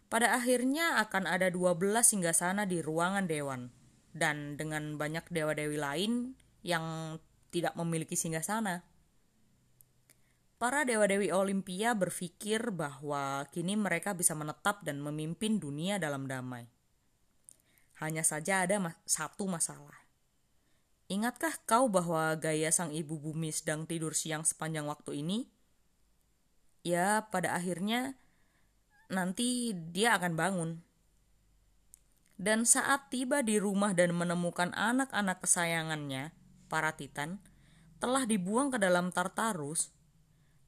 Pada 0.08 0.32
akhirnya 0.32 1.04
akan 1.04 1.28
ada 1.28 1.52
12 1.52 2.16
singgasana 2.16 2.64
di 2.64 2.80
ruangan 2.80 3.28
dewan. 3.28 3.68
Dan 4.08 4.56
dengan 4.56 4.96
banyak 4.96 5.28
dewa-dewi 5.28 5.76
lain 5.76 6.32
yang 6.64 7.16
tidak 7.48 7.74
memiliki 7.76 8.14
singgasana. 8.14 8.84
Para 10.58 10.82
dewa-dewi 10.82 11.30
Olimpia 11.30 11.94
berpikir 11.94 12.74
bahwa 12.74 13.46
kini 13.54 13.78
mereka 13.78 14.10
bisa 14.10 14.34
menetap 14.34 14.82
dan 14.82 14.98
memimpin 14.98 15.62
dunia 15.62 16.02
dalam 16.02 16.26
damai. 16.26 16.66
Hanya 18.02 18.26
saja 18.26 18.66
ada 18.66 18.82
ma 18.82 18.94
satu 19.06 19.46
masalah. 19.46 19.94
Ingatkah 21.08 21.62
kau 21.64 21.86
bahwa 21.88 22.34
gaya 22.36 22.68
sang 22.68 22.92
ibu 22.92 23.16
bumi 23.16 23.48
sedang 23.54 23.88
tidur 23.88 24.12
siang 24.12 24.44
sepanjang 24.44 24.84
waktu 24.90 25.24
ini? 25.24 25.48
Ya, 26.84 27.26
pada 27.30 27.56
akhirnya 27.56 28.18
nanti 29.08 29.72
dia 29.72 30.18
akan 30.20 30.36
bangun. 30.36 30.70
Dan 32.38 32.62
saat 32.62 33.10
tiba 33.10 33.42
di 33.42 33.58
rumah 33.58 33.94
dan 33.98 34.14
menemukan 34.14 34.70
anak-anak 34.70 35.42
kesayangannya, 35.42 36.30
para 36.68 36.94
titan, 36.94 37.40
telah 37.98 38.28
dibuang 38.28 38.70
ke 38.70 38.78
dalam 38.78 39.10
Tartarus, 39.10 39.90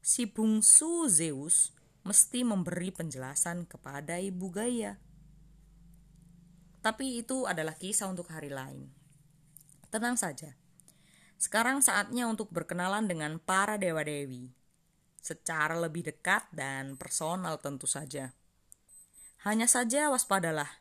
si 0.01 0.25
bungsu 0.25 1.07
Zeus 1.07 1.71
mesti 2.01 2.41
memberi 2.41 2.89
penjelasan 2.89 3.69
kepada 3.69 4.17
ibu 4.17 4.49
Gaia. 4.49 4.97
Tapi 6.81 7.21
itu 7.21 7.45
adalah 7.45 7.77
kisah 7.77 8.09
untuk 8.09 8.25
hari 8.33 8.49
lain. 8.49 8.89
Tenang 9.93 10.17
saja. 10.17 10.57
Sekarang 11.37 11.85
saatnya 11.85 12.25
untuk 12.25 12.49
berkenalan 12.49 13.05
dengan 13.05 13.37
para 13.37 13.77
dewa-dewi. 13.77 14.49
Secara 15.21 15.77
lebih 15.77 16.09
dekat 16.09 16.49
dan 16.49 16.97
personal 16.97 17.61
tentu 17.61 17.85
saja. 17.85 18.33
Hanya 19.45 19.69
saja 19.69 20.09
waspadalah 20.09 20.80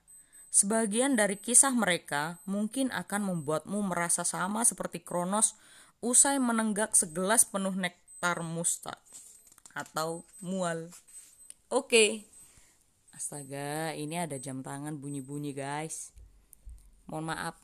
Sebagian 0.50 1.14
dari 1.14 1.38
kisah 1.38 1.70
mereka 1.70 2.42
mungkin 2.42 2.90
akan 2.90 3.22
membuatmu 3.22 3.86
merasa 3.86 4.26
sama 4.26 4.66
seperti 4.66 4.98
Kronos 4.98 5.54
usai 6.02 6.42
menenggak 6.42 6.98
segelas 6.98 7.46
penuh 7.46 7.72
nektar 7.78 8.42
mustard 8.42 8.98
atau 9.78 10.26
mual. 10.42 10.90
Oke. 11.70 12.26
Astaga, 13.14 13.94
ini 13.94 14.18
ada 14.18 14.42
jam 14.42 14.64
tangan 14.64 14.98
bunyi-bunyi, 14.98 15.54
guys. 15.54 16.10
Mohon 17.06 17.36
maaf, 17.36 17.56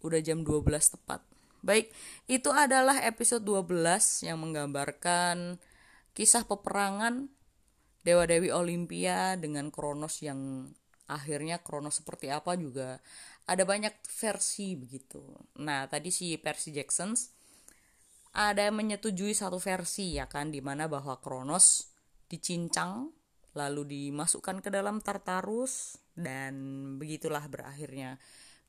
udah 0.00 0.20
jam 0.24 0.40
12 0.40 0.96
tepat. 0.96 1.20
Baik, 1.60 1.92
itu 2.30 2.48
adalah 2.48 2.96
episode 3.04 3.44
12 3.44 4.24
yang 4.24 4.40
menggambarkan 4.40 5.60
kisah 6.16 6.48
peperangan 6.48 7.28
Dewa-Dewi 8.02 8.50
Olimpia 8.50 9.36
dengan 9.36 9.68
Kronos 9.68 10.22
yang 10.24 10.70
akhirnya 11.10 11.58
Kronos 11.60 11.98
seperti 12.02 12.30
apa 12.30 12.54
juga 12.54 13.02
ada 13.46 13.62
banyak 13.66 13.92
versi 14.06 14.78
begitu. 14.78 15.22
Nah, 15.58 15.90
tadi 15.90 16.14
si 16.14 16.38
Percy 16.38 16.70
Jackson 16.70 17.14
ada 18.32 18.70
menyetujui 18.72 19.36
satu 19.36 19.60
versi 19.60 20.16
ya 20.16 20.24
kan 20.24 20.48
di 20.48 20.64
mana 20.64 20.88
bahwa 20.88 21.20
Kronos 21.20 21.92
dicincang 22.32 23.12
lalu 23.52 23.84
dimasukkan 23.84 24.64
ke 24.64 24.72
dalam 24.72 25.04
Tartarus 25.04 26.00
dan 26.16 26.54
begitulah 26.96 27.44
berakhirnya 27.52 28.16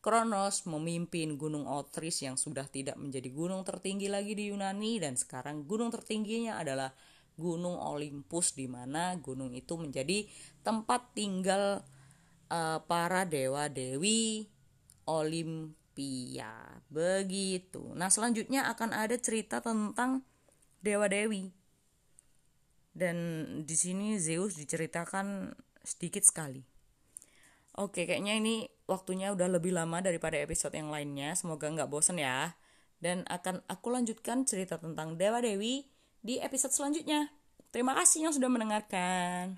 Kronos 0.04 0.68
memimpin 0.68 1.40
Gunung 1.40 1.64
Otris 1.64 2.28
yang 2.28 2.36
sudah 2.36 2.68
tidak 2.68 3.00
menjadi 3.00 3.32
gunung 3.32 3.64
tertinggi 3.64 4.12
lagi 4.12 4.36
di 4.36 4.52
Yunani 4.52 5.00
dan 5.00 5.16
sekarang 5.16 5.64
gunung 5.64 5.96
tertingginya 5.96 6.60
adalah 6.60 6.92
Gunung 7.40 7.80
Olympus 7.80 8.54
di 8.54 8.68
mana 8.68 9.16
gunung 9.18 9.56
itu 9.56 9.80
menjadi 9.80 10.28
tempat 10.62 11.16
tinggal 11.16 11.82
uh, 12.50 12.84
para 12.84 13.28
dewa 13.28 13.68
dewi 13.70 14.50
Olimpia. 15.08 16.82
Begitu. 16.90 17.94
Nah, 17.96 18.10
selanjutnya 18.10 18.68
akan 18.72 18.96
ada 18.96 19.16
cerita 19.20 19.60
tentang 19.60 20.24
dewa 20.84 21.08
dewi. 21.08 21.52
Dan 22.94 23.18
di 23.66 23.74
sini 23.74 24.22
Zeus 24.22 24.56
diceritakan 24.56 25.52
sedikit 25.82 26.22
sekali. 26.22 26.62
Oke, 27.74 28.06
kayaknya 28.06 28.38
ini 28.38 28.70
waktunya 28.86 29.34
udah 29.34 29.50
lebih 29.50 29.74
lama 29.74 29.98
daripada 29.98 30.38
episode 30.38 30.78
yang 30.78 30.94
lainnya. 30.94 31.34
Semoga 31.34 31.74
nggak 31.74 31.90
bosen 31.90 32.22
ya. 32.22 32.54
Dan 33.02 33.26
akan 33.28 33.66
aku 33.66 33.90
lanjutkan 33.90 34.46
cerita 34.46 34.78
tentang 34.78 35.18
Dewa 35.18 35.42
Dewi 35.42 35.90
di 36.22 36.38
episode 36.40 36.72
selanjutnya. 36.72 37.34
Terima 37.74 37.98
kasih 37.98 38.30
yang 38.30 38.34
sudah 38.38 38.48
mendengarkan. 38.48 39.58